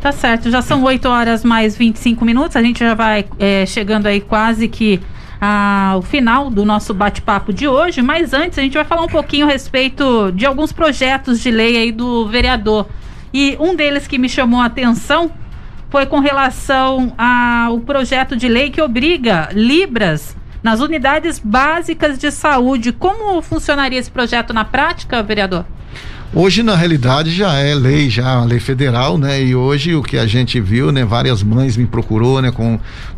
Tá 0.02 0.12
certo, 0.12 0.52
já 0.52 0.62
são 0.62 0.84
8 0.84 1.08
horas 1.08 1.44
mais 1.44 1.76
25 1.76 2.24
minutos, 2.24 2.56
a 2.56 2.62
gente 2.62 2.80
já 2.80 2.94
vai 2.94 3.26
é, 3.40 3.66
chegando 3.66 4.06
aí 4.06 4.22
quase 4.22 4.68
que 4.68 5.02
ao 5.40 6.02
final 6.02 6.50
do 6.50 6.66
nosso 6.66 6.94
bate-papo 6.94 7.54
de 7.54 7.68
hoje, 7.68 8.02
mas 8.02 8.34
antes 8.34 8.58
a 8.58 8.62
gente 8.62 8.74
vai 8.74 8.86
falar 8.86 9.04
um 9.04 9.08
pouquinho 9.08 9.46
a 9.46 9.50
respeito 9.50 10.32
de 10.32 10.46
alguns 10.46 10.72
projetos 10.72 11.40
de 11.40 11.52
lei 11.52 11.78
aí 11.78 11.92
do 11.92 12.28
vereador. 12.28 12.88
E 13.34 13.56
um 13.60 13.76
deles 13.76 14.08
que 14.08 14.18
me 14.18 14.28
chamou 14.28 14.60
a 14.60 14.66
atenção 14.66 15.32
foi 15.90 16.06
com 16.06 16.20
relação 16.20 17.14
ao 17.18 17.80
projeto 17.80 18.36
de 18.36 18.48
lei 18.48 18.70
que 18.70 18.82
obriga 18.82 19.50
Libras 19.54 20.36
nas 20.62 20.80
unidades 20.80 21.40
básicas 21.40 22.18
de 22.18 22.32
saúde. 22.32 22.92
Como 22.92 23.42
funcionaria 23.42 24.00
esse 24.00 24.12
projeto 24.12 24.54
na 24.54 24.66
prática, 24.66 25.24
vereador? 25.24 25.66
Hoje, 26.34 26.62
na 26.62 26.76
realidade, 26.76 27.32
já 27.32 27.54
é 27.54 27.74
lei, 27.74 28.10
já 28.10 28.42
é 28.42 28.46
lei 28.46 28.60
federal, 28.60 29.18
né? 29.18 29.42
E 29.42 29.56
hoje 29.56 29.96
o 29.96 30.04
que 30.04 30.18
a 30.18 30.28
gente 30.28 30.60
viu, 30.60 30.92
né? 30.92 31.06
Várias 31.06 31.42
mães 31.42 31.78
me 31.78 31.86
procurou, 31.86 32.42
né? 32.42 32.52
Com 32.52 32.78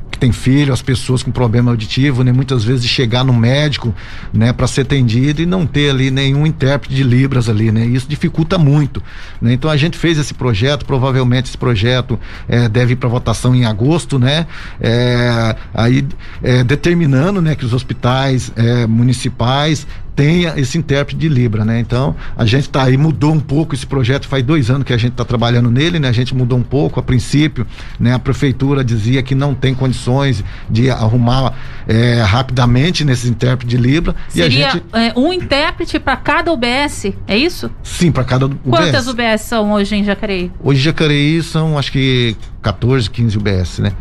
que 0.10 0.18
tem 0.18 0.32
filho, 0.32 0.74
as 0.74 0.82
pessoas 0.82 1.24
com 1.24 1.32
problema 1.32 1.72
auditivo, 1.72 2.24
né? 2.24 2.32
Muitas 2.32 2.64
vezes 2.64 2.82
de 2.82 2.88
chegar 2.88 3.24
no 3.24 3.34
médico, 3.34 3.94
né? 4.34 4.52
Para 4.52 4.68
ser 4.68 4.82
atendido 4.82 5.42
e 5.42 5.46
não 5.46 5.66
ter 5.66 5.90
ali 5.92 6.12
nenhum 6.12 6.46
intérprete 6.46 6.94
de 6.94 7.04
libras 7.04 7.48
ali, 7.50 7.72
né? 7.72 7.86
Isso 7.86 8.08
dificulta 8.08 8.58
muito, 8.58 9.02
né? 9.42 9.54
Então 9.54 9.70
a 9.70 9.78
gente 9.78 9.98
fez 9.98 10.18
esse 10.18 10.34
projeto, 10.34 10.86
provavelmente 10.86 11.48
esse 11.48 11.58
projeto 11.58 12.20
é, 12.48 12.68
deve 12.68 12.94
ir 12.94 12.96
para 12.96 13.10
votação 13.10 13.56
em 13.56 13.66
agosto, 13.66 14.18
né? 14.18 14.48
É, 14.82 15.56
aí 15.74 16.06
é, 16.42 16.64
determinando, 16.64 17.42
né? 17.42 17.56
Que 17.56 17.66
os 17.66 17.74
hospitais 17.74 18.52
é, 18.56 18.88
municipais 18.88 19.86
tenha 20.20 20.54
esse 20.58 20.78
intérprete 20.78 21.18
de 21.18 21.30
Libra, 21.30 21.64
né? 21.64 21.80
Então, 21.80 22.14
a 22.36 22.46
gente 22.46 22.64
está 22.64 22.84
aí, 22.84 22.98
mudou 22.98 23.32
um 23.32 23.40
pouco 23.40 23.74
esse 23.74 23.88
projeto, 23.88 24.28
faz 24.28 24.44
dois 24.44 24.70
anos 24.70 24.84
que 24.84 24.92
a 24.92 24.98
gente 24.98 25.14
está 25.14 25.24
trabalhando 25.24 25.72
nele, 25.72 25.98
né? 25.98 26.10
A 26.10 26.12
gente 26.12 26.36
mudou 26.36 26.58
um 26.58 26.64
pouco, 26.64 27.00
a 27.00 27.04
princípio, 27.04 27.66
né? 27.98 28.14
A 28.14 28.20
prefeitura 28.20 28.84
dizia 28.84 29.24
que 29.24 29.34
não 29.34 29.56
tem 29.56 29.74
condições 29.74 30.44
de 30.70 30.92
arrumar 30.92 31.54
é, 31.88 32.22
rapidamente 32.22 33.06
nesses 33.06 33.30
intérpretes 33.30 33.70
de 33.70 33.82
Libra. 33.82 34.14
Seria 34.28 34.60
e 34.60 34.66
a 34.66 34.72
gente... 34.72 34.84
é, 34.92 35.14
um 35.18 35.32
intérprete 35.32 35.98
para 35.98 36.18
cada 36.18 36.52
UBS, 36.52 37.14
é 37.26 37.38
isso? 37.38 37.72
Sim, 37.82 38.12
para 38.12 38.26
cada 38.26 38.46
UBS. 38.48 38.60
Quantas 38.70 39.08
UBS 39.08 39.42
são 39.44 39.72
hoje 39.72 39.96
em 39.96 40.04
Jacareí? 40.04 40.52
Hoje 40.62 40.82
em 40.82 40.84
Jacareí 40.84 41.42
são, 41.42 41.78
acho 41.78 41.94
que 41.94 42.36
14, 42.62 43.10
15 43.10 43.38
UBS, 43.38 43.80
né? 43.80 43.94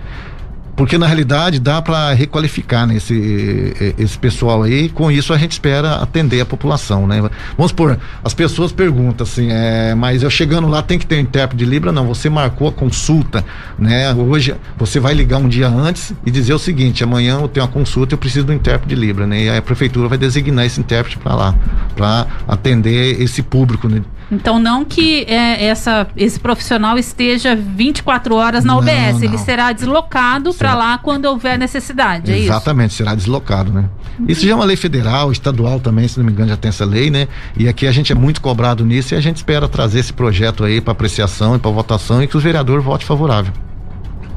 Porque 0.78 0.96
na 0.96 1.06
realidade 1.06 1.58
dá 1.58 1.82
para 1.82 2.12
requalificar 2.12 2.86
né, 2.86 2.94
esse, 2.94 3.74
esse 3.98 4.16
pessoal 4.16 4.62
aí, 4.62 4.88
com 4.88 5.10
isso 5.10 5.34
a 5.34 5.36
gente 5.36 5.50
espera 5.50 5.96
atender 5.96 6.40
a 6.40 6.46
população, 6.46 7.04
né? 7.04 7.20
Vamos 7.56 7.72
supor, 7.72 7.98
as 8.22 8.32
pessoas 8.32 8.70
perguntam 8.70 9.26
assim, 9.26 9.48
é, 9.50 9.92
mas 9.96 10.22
eu 10.22 10.30
chegando 10.30 10.68
lá 10.68 10.80
tem 10.80 10.96
que 10.96 11.04
ter 11.04 11.16
um 11.16 11.20
intérprete 11.20 11.64
de 11.64 11.68
Libra? 11.68 11.90
Não, 11.90 12.06
você 12.06 12.30
marcou 12.30 12.68
a 12.68 12.72
consulta, 12.72 13.44
né? 13.76 14.14
Hoje 14.14 14.54
você 14.76 15.00
vai 15.00 15.14
ligar 15.14 15.38
um 15.38 15.48
dia 15.48 15.66
antes 15.66 16.14
e 16.24 16.30
dizer 16.30 16.54
o 16.54 16.60
seguinte, 16.60 17.02
amanhã 17.02 17.40
eu 17.40 17.48
tenho 17.48 17.66
uma 17.66 17.72
consulta, 17.72 18.14
eu 18.14 18.18
preciso 18.18 18.46
do 18.46 18.52
intérprete 18.52 18.94
de 18.94 19.00
Libra, 19.00 19.26
né? 19.26 19.42
E 19.42 19.50
aí 19.50 19.58
a 19.58 19.62
prefeitura 19.62 20.06
vai 20.06 20.16
designar 20.16 20.64
esse 20.64 20.78
intérprete 20.78 21.18
para 21.18 21.34
lá, 21.34 21.54
para 21.96 22.24
atender 22.46 23.20
esse 23.20 23.42
público, 23.42 23.88
né? 23.88 24.00
Então, 24.30 24.58
não 24.58 24.84
que 24.84 25.24
é, 25.24 25.64
essa, 25.66 26.06
esse 26.16 26.38
profissional 26.38 26.98
esteja 26.98 27.56
24 27.56 28.34
horas 28.34 28.62
na 28.62 28.74
não, 28.74 28.80
UBS, 28.80 29.14
não. 29.14 29.22
ele 29.22 29.38
será 29.38 29.72
deslocado 29.72 30.52
para 30.52 30.67
lá 30.74 30.98
quando 30.98 31.26
houver 31.26 31.58
necessidade, 31.58 32.32
é 32.32 32.38
Exatamente, 32.38 32.94
será 32.94 33.14
deslocado, 33.14 33.72
né? 33.72 33.88
Isso 34.26 34.44
já 34.44 34.52
é 34.52 34.54
uma 34.54 34.64
lei 34.64 34.76
federal, 34.76 35.30
estadual 35.30 35.78
também, 35.78 36.08
se 36.08 36.18
não 36.18 36.26
me 36.26 36.32
engano, 36.32 36.48
já 36.50 36.56
tem 36.56 36.68
essa 36.68 36.84
lei, 36.84 37.10
né? 37.10 37.28
E 37.56 37.68
aqui 37.68 37.86
a 37.86 37.92
gente 37.92 38.10
é 38.10 38.14
muito 38.14 38.40
cobrado 38.40 38.84
nisso 38.84 39.14
e 39.14 39.16
a 39.16 39.20
gente 39.20 39.36
espera 39.36 39.68
trazer 39.68 40.00
esse 40.00 40.12
projeto 40.12 40.64
aí 40.64 40.80
para 40.80 40.92
apreciação 40.92 41.54
e 41.54 41.58
para 41.58 41.70
votação 41.70 42.22
e 42.22 42.26
que 42.26 42.36
os 42.36 42.42
vereadores 42.42 42.84
votem 42.84 43.06
favorável. 43.06 43.52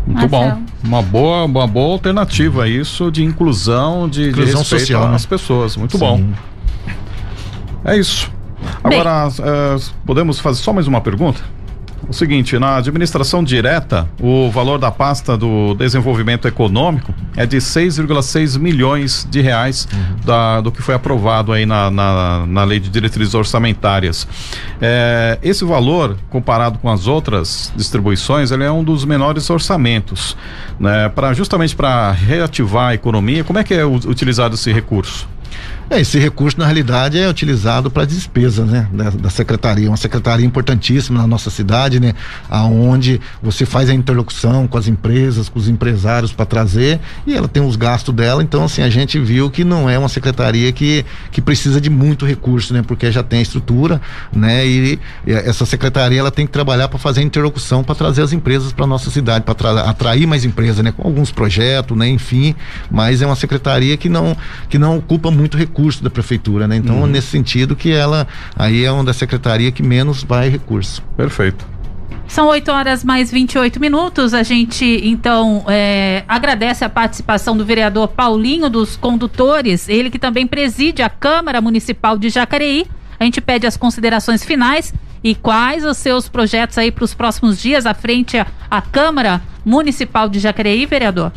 Muito 0.05 0.29
Marcelo. 0.29 0.61
bom. 0.61 0.65
Uma 0.83 1.01
boa, 1.01 1.45
uma 1.45 1.67
boa 1.67 1.93
alternativa 1.93 2.63
a 2.63 2.67
isso 2.67 3.11
de 3.11 3.23
inclusão, 3.23 4.09
de, 4.09 4.29
inclusão 4.29 4.61
de 4.61 4.67
social 4.67 5.13
às 5.13 5.23
né? 5.23 5.29
pessoas. 5.29 5.77
Muito 5.77 5.93
Sim. 5.93 5.99
bom. 5.99 6.23
É 7.83 7.97
isso. 7.97 8.31
Agora, 8.83 9.27
uh, 9.27 9.81
podemos 10.05 10.39
fazer 10.39 10.61
só 10.61 10.71
mais 10.71 10.87
uma 10.87 11.01
pergunta? 11.01 11.41
O 12.07 12.13
seguinte, 12.13 12.57
na 12.57 12.77
administração 12.77 13.43
direta, 13.43 14.07
o 14.19 14.49
valor 14.49 14.79
da 14.79 14.91
pasta 14.91 15.37
do 15.37 15.73
desenvolvimento 15.75 16.47
econômico 16.47 17.13
é 17.37 17.45
de 17.45 17.57
6,6 17.57 18.59
milhões 18.59 19.27
de 19.29 19.39
reais 19.41 19.87
uhum. 19.93 20.15
da, 20.25 20.61
do 20.61 20.71
que 20.71 20.81
foi 20.81 20.95
aprovado 20.95 21.53
aí 21.53 21.65
na, 21.65 21.89
na, 21.91 22.45
na 22.47 22.63
lei 22.63 22.79
de 22.79 22.89
diretrizes 22.89 23.33
orçamentárias. 23.33 24.27
É, 24.81 25.37
esse 25.43 25.63
valor, 25.63 26.17
comparado 26.29 26.79
com 26.79 26.89
as 26.89 27.07
outras 27.07 27.71
distribuições, 27.75 28.51
ele 28.51 28.63
é 28.63 28.71
um 28.71 28.83
dos 28.83 29.05
menores 29.05 29.49
orçamentos. 29.49 30.35
Né, 30.79 31.09
pra, 31.09 31.33
justamente 31.33 31.75
para 31.75 32.11
reativar 32.11 32.89
a 32.89 32.93
economia, 32.95 33.43
como 33.43 33.59
é 33.59 33.63
que 33.63 33.73
é 33.73 33.85
utilizado 33.85 34.55
esse 34.55 34.71
recurso? 34.71 35.27
É, 35.91 35.99
esse 35.99 36.17
recurso, 36.17 36.57
na 36.57 36.63
realidade, 36.63 37.19
é 37.19 37.27
utilizado 37.27 37.91
para 37.91 38.05
despesa, 38.05 38.63
né? 38.63 38.87
Da, 38.93 39.09
da, 39.09 39.29
secretaria. 39.29 39.89
Uma 39.89 39.97
secretaria 39.97 40.45
importantíssima 40.45 41.19
na 41.19 41.27
nossa 41.27 41.49
cidade, 41.49 41.99
né? 41.99 42.13
Aonde 42.49 43.19
você 43.43 43.65
faz 43.65 43.89
a 43.89 43.93
interlocução 43.93 44.69
com 44.69 44.77
as 44.77 44.87
empresas, 44.87 45.49
com 45.49 45.59
os 45.59 45.67
empresários 45.67 46.31
para 46.31 46.45
trazer 46.45 47.01
e 47.27 47.35
ela 47.35 47.49
tem 47.49 47.61
os 47.61 47.75
gastos 47.75 48.15
dela. 48.15 48.41
Então, 48.41 48.63
assim, 48.63 48.81
a 48.81 48.89
gente 48.89 49.19
viu 49.19 49.49
que 49.49 49.65
não 49.65 49.89
é 49.89 49.99
uma 49.99 50.07
secretaria 50.07 50.71
que, 50.71 51.05
que 51.29 51.41
precisa 51.41 51.81
de 51.81 51.89
muito 51.89 52.25
recurso, 52.25 52.73
né? 52.73 52.81
Porque 52.87 53.11
já 53.11 53.21
tem 53.21 53.39
a 53.39 53.41
estrutura, 53.41 53.99
né? 54.31 54.65
E, 54.65 54.97
e 55.27 55.33
essa 55.33 55.65
secretaria, 55.65 56.21
ela 56.21 56.31
tem 56.31 56.45
que 56.45 56.53
trabalhar 56.53 56.87
para 56.87 56.99
fazer 56.99 57.19
a 57.19 57.23
interlocução 57.23 57.83
para 57.83 57.95
trazer 57.95 58.21
as 58.21 58.31
empresas 58.31 58.71
para 58.71 58.87
nossa 58.87 59.11
cidade, 59.11 59.43
para 59.43 59.81
atrair 59.81 60.25
mais 60.25 60.45
empresas, 60.45 60.81
né? 60.81 60.93
Com 60.93 61.05
alguns 61.05 61.33
projetos, 61.33 61.97
né? 61.97 62.07
Enfim, 62.07 62.55
mas 62.89 63.21
é 63.21 63.25
uma 63.25 63.35
secretaria 63.35 63.97
que 63.97 64.07
não, 64.07 64.37
que 64.69 64.79
não 64.79 64.97
ocupa 64.97 65.29
muito 65.29 65.57
recurso 65.57 65.80
recurso 65.81 66.03
da 66.03 66.09
prefeitura, 66.09 66.67
né? 66.67 66.75
Então, 66.75 67.01
uhum. 67.01 67.07
nesse 67.07 67.27
sentido 67.27 67.75
que 67.75 67.91
ela 67.91 68.27
aí 68.55 68.85
é 68.85 68.91
uma 68.91 69.03
da 69.03 69.13
secretaria 69.13 69.71
que 69.71 69.81
menos 69.81 70.23
vai 70.23 70.47
recurso. 70.47 71.01
Perfeito. 71.17 71.65
São 72.27 72.47
8 72.47 72.71
horas 72.71 73.03
mais 73.03 73.31
28 73.31 73.79
minutos. 73.79 74.33
A 74.33 74.43
gente, 74.43 74.85
então, 75.03 75.65
é, 75.67 76.23
agradece 76.27 76.85
a 76.85 76.89
participação 76.89 77.57
do 77.57 77.65
vereador 77.65 78.07
Paulinho 78.09 78.69
dos 78.69 78.95
Condutores, 78.95 79.89
ele 79.89 80.09
que 80.09 80.19
também 80.19 80.47
preside 80.47 81.01
a 81.01 81.09
Câmara 81.09 81.59
Municipal 81.59 82.17
de 82.17 82.29
Jacareí. 82.29 82.85
A 83.19 83.23
gente 83.23 83.41
pede 83.41 83.67
as 83.67 83.75
considerações 83.75 84.45
finais 84.45 84.93
e 85.23 85.35
quais 85.35 85.83
os 85.83 85.97
seus 85.97 86.29
projetos 86.29 86.77
aí 86.77 86.91
para 86.91 87.03
os 87.03 87.13
próximos 87.13 87.61
dias 87.61 87.85
à 87.85 87.93
frente 87.93 88.37
à 88.37 88.81
Câmara 88.81 89.41
Municipal 89.65 90.29
de 90.29 90.39
Jacareí, 90.39 90.85
vereador? 90.85 91.31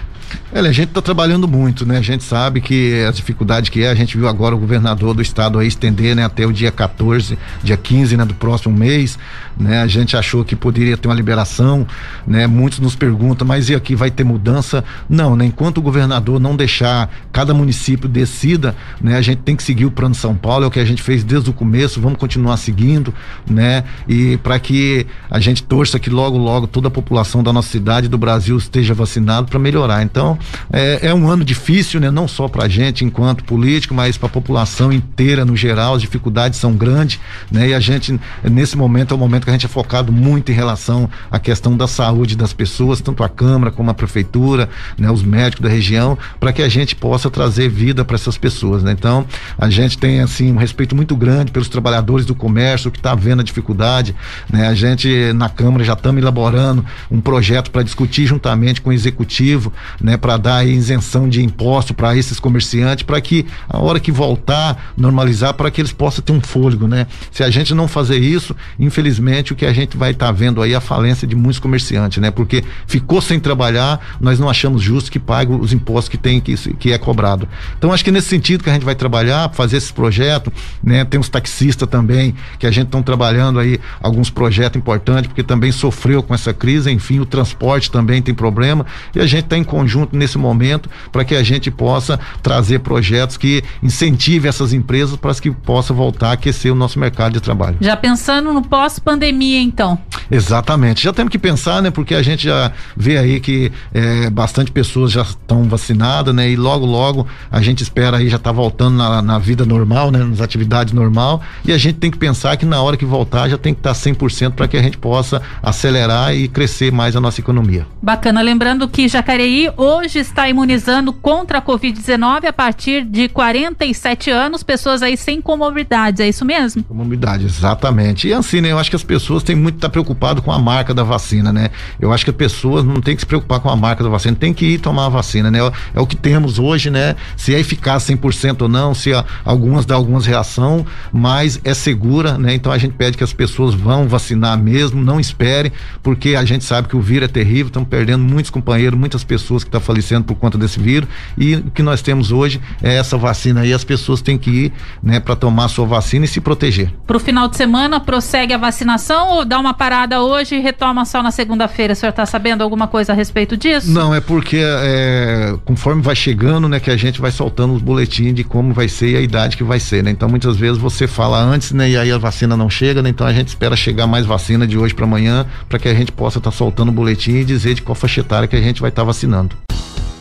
Olha, 0.57 0.71
a 0.71 0.73
gente 0.73 0.90
está 0.90 1.03
trabalhando 1.03 1.49
muito, 1.49 1.85
né? 1.85 1.99
A 1.99 2.01
gente 2.01 2.23
sabe 2.23 2.61
que 2.61 3.05
a 3.05 3.11
dificuldade 3.11 3.73
que 3.73 3.83
é, 3.83 3.90
a 3.90 3.95
gente 3.95 4.17
viu 4.17 4.29
agora 4.29 4.55
o 4.55 4.59
governador 4.59 5.12
do 5.12 5.21
estado 5.21 5.59
aí 5.59 5.67
estender, 5.67 6.14
né, 6.14 6.25
até 6.25 6.47
o 6.47 6.53
dia 6.53 6.71
14, 6.71 7.37
dia 7.61 7.77
15, 7.77 8.17
né, 8.17 8.25
do 8.25 8.35
próximo 8.35 8.77
mês, 8.77 9.19
né? 9.59 9.83
A 9.83 9.88
gente 9.88 10.17
achou 10.17 10.45
que 10.45 10.55
poderia 10.55 10.97
ter 10.97 11.09
uma 11.09 11.14
liberação, 11.14 11.85
né? 12.25 12.47
Muitos 12.47 12.79
nos 12.79 12.95
perguntam, 12.95 13.45
mas 13.47 13.69
e 13.69 13.75
aqui 13.75 13.97
vai 13.97 14.12
ter 14.12 14.23
mudança? 14.23 14.85
Não, 15.09 15.35
né? 15.35 15.45
Enquanto 15.45 15.79
o 15.79 15.83
governador 15.83 16.38
não 16.38 16.55
deixar 16.55 17.11
cada 17.33 17.53
município 17.53 18.09
decida, 18.09 18.77
né? 19.01 19.17
A 19.17 19.23
gente 19.23 19.38
tem 19.38 19.57
que 19.57 19.62
seguir 19.62 19.87
o 19.87 19.90
plano 19.90 20.14
São 20.14 20.37
Paulo, 20.37 20.64
é 20.64 20.69
o 20.69 20.71
que 20.71 20.79
a 20.79 20.85
gente 20.85 21.03
fez 21.03 21.25
desde 21.25 21.51
o 21.51 21.53
começo, 21.53 22.01
vamos 22.01 22.19
continuar 22.19 22.57
seguindo, 22.59 23.12
né? 23.49 23.83
E 24.09 24.37
para 24.37 24.59
que 24.61 25.05
a 25.29 25.40
gente 25.40 25.64
torça 25.64 25.99
que 25.99 26.11
logo 26.11 26.38
logo 26.38 26.69
toda 26.69 26.87
a 26.87 26.93
população 26.93 27.43
da 27.43 27.53
nossa 27.53 27.71
cidade 27.71 28.07
do 28.07 28.17
Brasil 28.17 28.57
esteja 28.57 28.95
vacinado 28.95 29.49
para 29.49 29.59
melhorar. 29.59 30.01
Então 30.03 30.14
Então, 30.14 30.38
é, 30.72 31.09
é 31.09 31.14
um 31.14 31.28
ano 31.28 31.44
difícil, 31.44 32.00
né? 32.00 32.11
Não 32.11 32.26
só 32.26 32.48
para 32.48 32.64
a 32.64 32.68
gente 32.68 33.04
enquanto 33.04 33.44
político, 33.44 33.94
mas 33.94 34.16
para 34.16 34.26
a 34.26 34.30
população 34.30 34.92
inteira 34.92 35.44
no 35.44 35.57
geral. 35.57 35.94
As 35.94 36.02
dificuldades 36.02 36.59
são 36.59 36.72
grandes, 36.74 37.20
né? 37.50 37.68
E 37.68 37.74
a 37.74 37.80
gente, 37.80 38.18
nesse 38.42 38.76
momento, 38.76 39.12
é 39.12 39.14
o 39.14 39.18
momento 39.18 39.44
que 39.44 39.50
a 39.50 39.52
gente 39.52 39.66
é 39.66 39.68
focado 39.68 40.12
muito 40.12 40.50
em 40.50 40.54
relação 40.54 41.09
à 41.30 41.38
questão 41.38 41.76
da 41.76 41.87
saúde 41.87 42.37
das 42.37 42.52
pessoas, 42.52 43.00
tanto 43.00 43.22
a 43.22 43.28
Câmara 43.28 43.70
como 43.70 43.90
a 43.90 43.94
Prefeitura, 43.94 44.68
né? 44.98 45.11
Os 45.11 45.22
médicos 45.22 45.62
da 45.62 45.68
região, 45.68 46.18
para 46.38 46.52
que 46.52 46.62
a 46.62 46.68
gente 46.68 46.94
possa 46.94 47.30
trazer 47.30 47.68
vida 47.68 48.04
para 48.04 48.16
essas 48.16 48.38
pessoas, 48.38 48.83
né? 48.83 48.92
Então, 48.92 49.26
a 49.59 49.70
gente 49.70 49.98
tem, 49.98 50.20
assim, 50.20 50.52
um 50.52 50.57
respeito 50.57 50.94
muito 50.94 51.16
grande 51.16 51.52
pelos 51.52 51.68
trabalhadores 51.68 52.26
do 52.26 52.35
comércio 52.35 52.90
que 52.90 52.98
está 52.98 53.14
vendo 53.14 53.40
a 53.40 53.44
dificuldade, 53.44 54.14
né? 54.50 54.68
A 54.68 54.74
gente, 54.74 55.33
na 55.35 55.48
Câmara, 55.48 55.85
já 55.85 55.94
estamos 55.94 56.20
elaborando 56.20 56.85
um 57.11 57.20
projeto 57.20 57.70
para 57.70 57.83
discutir 57.83 58.26
juntamente 58.26 58.80
com 58.80 58.90
o 58.90 58.92
Executivo, 58.92 59.72
né? 60.00 60.16
Para 60.16 60.34
dar 60.37 60.66
isenção 60.66 61.29
de 61.29 61.42
imposto 61.42 61.94
para 61.94 62.16
esses 62.16 62.38
comerciantes, 62.40 63.05
para 63.05 63.20
que 63.20 63.47
a 63.68 63.79
hora 63.79 64.01
que 64.01 64.12
voltar, 64.12 64.92
normalizar, 64.97 65.55
para 65.55 65.70
que 65.70 65.81
eles 65.81 65.92
possam 65.92 66.25
ter 66.25 66.33
um 66.33 66.40
fôlego, 66.40 66.87
né? 66.87 67.07
Se 67.31 67.42
a 67.42 67.51
gente 67.51 67.75
não 67.75 67.88
fazer 67.88 68.18
isso, 68.18 68.55
infelizmente, 68.79 69.53
o 69.53 69.57
que 69.57 69.66
a 69.66 69.73
gente 69.73 69.97
vai 69.97 70.11
estar 70.12 70.27
tá 70.27 70.33
vendo 70.33 70.62
aí 70.62 70.73
é 70.73 70.77
a 70.77 70.81
falência 70.81 71.27
de 71.27 71.35
muitos 71.35 71.59
comerciantes, 71.59 72.18
né? 72.18 72.31
Porque 72.31 72.64
ficou 72.87 73.20
sem 73.20 73.38
trabalhar, 73.38 74.01
nós 74.20 74.38
não 74.38 74.49
achamos 74.49 74.83
justo 74.83 75.11
que 75.11 75.18
pague 75.18 75.53
os 75.53 75.73
impostos 75.73 76.09
que 76.09 76.18
tem 76.18 76.40
que, 76.40 76.55
que 76.75 76.92
é 76.92 76.99
cobrado. 76.99 77.49
Então, 77.79 77.92
acho 77.92 78.05
que 78.05 78.11
nesse 78.11 78.29
sentido 78.29 78.62
que 78.62 78.70
a 78.70 78.73
gente 78.73 78.85
vai 78.85 78.94
trabalhar, 78.94 79.51
fazer 79.51 79.77
esse 79.77 79.92
projeto, 79.92 80.53
né? 80.83 81.05
Tem 81.05 81.18
os 81.18 81.29
taxistas 81.29 81.88
também, 81.88 82.35
que 82.59 82.66
a 82.66 82.70
gente 82.70 82.87
estão 82.87 83.03
trabalhando 83.03 83.59
aí 83.59 83.79
alguns 84.01 84.31
projetos 84.31 84.79
importantes, 84.79 85.27
porque 85.29 85.42
também 85.42 85.73
sofreu 85.73 86.23
com 86.23 86.35
essa 86.35 86.53
crise, 86.53 86.90
enfim, 86.90 87.20
o 87.20 87.27
transporte 87.27 87.90
também 87.90 88.23
tem 88.23 88.35
problema, 88.35 88.87
e 89.14 89.20
a 89.20 89.27
gente 89.27 89.44
está 89.44 89.57
em 89.57 89.64
conjunto 89.64 90.13
nesse 90.16 90.38
momento 90.38 90.88
para 91.11 91.24
que 91.24 91.35
a 91.35 91.42
gente 91.42 91.70
possa 91.70 92.18
trazer 92.42 92.81
projetos 92.81 93.37
que 93.37 93.62
incentive 93.83 94.48
essas 94.48 94.72
empresas 94.72 95.16
para 95.16 95.35
que 95.35 95.50
possa 95.50 95.92
voltar 95.92 96.31
a 96.31 96.33
aquecer 96.33 96.72
o 96.72 96.74
nosso 96.74 96.98
mercado 96.98 97.33
de 97.35 97.40
trabalho. 97.40 97.77
Já 97.81 97.96
pensando 97.96 98.53
no 98.53 98.62
pós-pandemia, 98.62 99.61
então? 99.61 99.98
Exatamente. 100.31 101.03
Já 101.03 101.12
temos 101.12 101.31
que 101.31 101.38
pensar, 101.38 101.83
né? 101.83 101.90
Porque 101.90 102.14
a 102.14 102.22
gente 102.22 102.44
já 102.44 102.72
vê 102.96 103.18
aí 103.18 103.40
que 103.40 103.72
é, 103.92 104.31
bastante 104.31 104.70
pessoas 104.70 105.12
já 105.12 105.22
estão 105.22 105.64
vacinadas, 105.64 106.35
né? 106.35 106.50
E 106.50 106.57
logo, 106.57 106.87
logo 106.87 107.27
a 107.50 107.61
gente 107.61 107.83
espera 107.83 108.18
aí 108.18 108.29
já 108.29 108.37
estar 108.37 108.50
tá 108.50 108.53
voltando 108.53 108.96
na, 108.96 109.22
na, 109.22 109.38
vida 109.38 109.64
normal, 109.64 110.11
né? 110.11 110.18
Nas 110.18 110.40
atividades 110.40 110.92
normal. 110.92 111.42
E 111.64 111.72
a 111.72 111.79
gente 111.79 111.96
tem 111.96 112.11
que 112.11 112.18
pensar 112.18 112.57
que 112.57 112.64
na 112.64 112.81
hora 112.81 112.96
que 112.96 113.05
voltar 113.05 113.48
já 113.48 113.59
tem 113.59 113.74
que 113.74 113.81
estar 113.81 113.92
100% 113.92 114.53
para 114.53 114.68
que 114.68 114.77
a 114.77 114.83
gente 114.83 114.98
possa 114.98 115.42
acelerar 115.62 116.35
e 116.35 116.48
crescer 116.48 116.92
mais 116.92 117.16
a 117.16 117.20
nossa 117.20 117.40
economia. 117.40 117.87
Bacana. 118.00 118.42
Lembrando 118.42 118.88
que 118.88 119.09
Jacareí 119.09 119.70
hoje 119.77 120.04
está 120.12 120.49
imunizando 120.49 121.12
contra 121.12 121.59
a 121.59 121.62
Covid-19 121.62 122.47
a 122.47 122.53
partir 122.53 123.05
de 123.05 123.29
47 123.29 124.31
anos, 124.31 124.62
pessoas 124.62 125.03
aí 125.03 125.17
sem 125.17 125.40
comorbidades, 125.40 126.21
é 126.21 126.29
isso 126.29 126.45
mesmo? 126.45 126.83
Comorbidade, 126.83 127.45
exatamente. 127.47 128.29
E 128.29 128.33
assim, 128.33 128.61
né? 128.61 128.73
Eu 128.73 128.79
acho 128.79 128.90
que 128.90 128.97
as 128.97 129.05
pessoas 129.05 129.43
têm 129.43 129.57
muito 129.57 129.77
estar 129.77 129.88
tá 129.88 129.93
preocupado 129.93 130.43
com 130.43 130.53
a 130.53 130.59
marca 130.59 130.93
da 130.93 131.03
vacina, 131.03 131.53
né? 131.53 131.71
Eu 132.01 132.12
acho 132.12 132.25
que 132.25 132.31
as 132.31 132.37
pessoas 132.37 132.85
não 132.85 133.01
tem 133.01 133.14
que 133.14 133.23
se 133.23 133.27
preocupar 133.27 133.61
com 133.61 133.71
a 133.71 133.77
marca 133.77 134.03
da 134.03 134.11
vacina, 134.11 134.37
tem 134.37 134.53
que 134.53 134.67
ir 134.67 134.79
tomar 134.79 135.07
a 135.07 135.09
vacina, 135.09 135.51
né? 135.51 135.59
É 135.95 136.01
o 136.01 136.07
que 136.07 136.17
temos 136.17 136.59
hoje, 136.59 136.90
né? 136.90 137.17
Se 137.37 137.55
é 137.55 137.61
eficaz 137.61 138.03
100% 138.05 138.62
ou 138.62 138.69
não, 138.69 138.95
se 138.95 139.11
algumas 139.45 139.87
dá 139.87 139.95
algumas 139.95 140.27
reação, 140.27 140.87
mas 141.12 141.61
é 141.64 141.73
segura, 141.73 142.37
né? 142.37 142.55
Então 142.55 142.73
a 142.73 142.79
gente 142.79 142.93
pede 142.93 143.17
que 143.17 143.25
as 143.25 143.33
pessoas 143.33 143.75
vão 143.75 144.09
vacinar 144.09 144.59
mesmo, 144.59 145.03
não 145.03 145.21
espere, 145.21 145.73
porque 146.03 146.35
a 146.35 146.45
gente 146.45 146.64
sabe 146.64 146.88
que 146.88 146.97
o 146.97 147.01
vírus 147.01 147.29
é 147.29 147.33
terrível, 147.33 147.67
estamos 147.67 147.88
perdendo 147.88 148.23
muitos 148.25 148.51
companheiros, 148.51 148.99
muitas 148.99 149.25
pessoas 149.25 149.62
que 149.62 149.69
estão 149.69 149.81
tá 149.81 149.85
falecendo 149.94 150.24
por 150.24 150.35
conta 150.35 150.59
desse 150.59 150.80
vírus 150.80 151.09
e 151.38 151.54
o 151.54 151.70
que 151.70 151.83
nós 151.83 152.02
temos 152.02 152.33
hoje 152.33 152.61
é 152.83 152.96
essa 152.96 153.16
vacina 153.16 153.61
aí, 153.61 153.72
as 153.72 153.85
pessoas 153.85 154.20
têm 154.20 154.37
que 154.37 154.50
ir, 154.50 154.72
né, 155.02 155.20
para 155.20 155.37
tomar 155.37 155.66
a 155.66 155.68
sua 155.68 155.87
vacina 155.87 156.24
e 156.24 156.28
se 156.28 156.40
proteger. 156.40 156.92
Para 157.07 157.16
o 157.16 157.20
final 157.20 157.48
de 157.48 157.57
semana 157.57 158.00
prossegue 158.00 158.52
a 158.52 158.59
vacinação 158.59 159.30
ou 159.30 159.44
dá 159.44 159.59
uma 159.59 159.72
parada 159.72 160.20
hoje 160.20 160.57
e 160.57 160.61
retoma 160.61 161.04
só 161.04 161.22
na 161.22 161.30
segunda-feira? 161.30 161.92
O 161.92 161.96
senhor 161.96 162.11
está 162.11 162.26
sabendo 162.26 162.62
alguma 162.62 162.88
coisa 162.88 163.12
a 163.12 163.14
respeito 163.14 163.57
disso? 163.57 163.90
Não, 163.90 164.14
é 164.14 164.20
porque 164.20 164.59
é, 164.61 165.54
conforme 165.64 166.02
vai 166.02 166.16
chegando, 166.16 166.68
né, 166.68 166.80
que 166.80 166.90
a 166.90 166.96
gente 166.96 167.20
vai 167.20 167.30
soltando 167.30 167.74
os 167.74 167.83
boletins 167.83 168.35
de 168.35 168.42
como 168.42 168.72
vai 168.72 168.88
ser 168.88 169.11
e 169.11 169.16
a 169.16 169.20
idade 169.20 169.57
que 169.57 169.62
vai 169.62 169.78
ser, 169.78 170.02
né? 170.02 170.11
Então 170.11 170.28
muitas 170.28 170.57
vezes 170.57 170.78
você 170.78 171.07
fala 171.07 171.40
antes, 171.40 171.72
né, 171.72 171.90
e 171.90 171.96
aí 171.96 172.11
a 172.11 172.18
vacina 172.18 172.57
não 172.57 172.68
chega, 172.68 173.02
né? 173.02 173.11
Então 173.11 173.26
a 173.26 173.33
gente 173.33 173.48
espera 173.48 173.76
chegar 173.76 174.07
mais 174.07 174.26
vacina 174.26 174.66
de 174.66 174.76
hoje 174.76 174.94
para 174.94 175.04
amanhã 175.04 175.46
para 175.68 175.78
que 175.78 175.88
a 175.88 175.94
gente 175.94 176.11
possa 176.11 176.38
estar 176.38 176.50
tá 176.50 176.57
soltando 176.57 176.88
o 176.88 176.92
boletim 176.92 177.33
e 177.33 177.44
dizer 177.44 177.74
de 177.74 177.83
qual 177.83 177.94
faixa 177.94 178.20
etária 178.20 178.48
que 178.48 178.57
a 178.57 178.61
gente 178.61 178.80
vai 178.80 178.90
estar 178.90 179.02
tá 179.02 179.07
vacinando. 179.07 179.57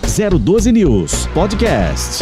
012 0.07 0.71
News 0.71 1.27
Podcast. 1.33 2.21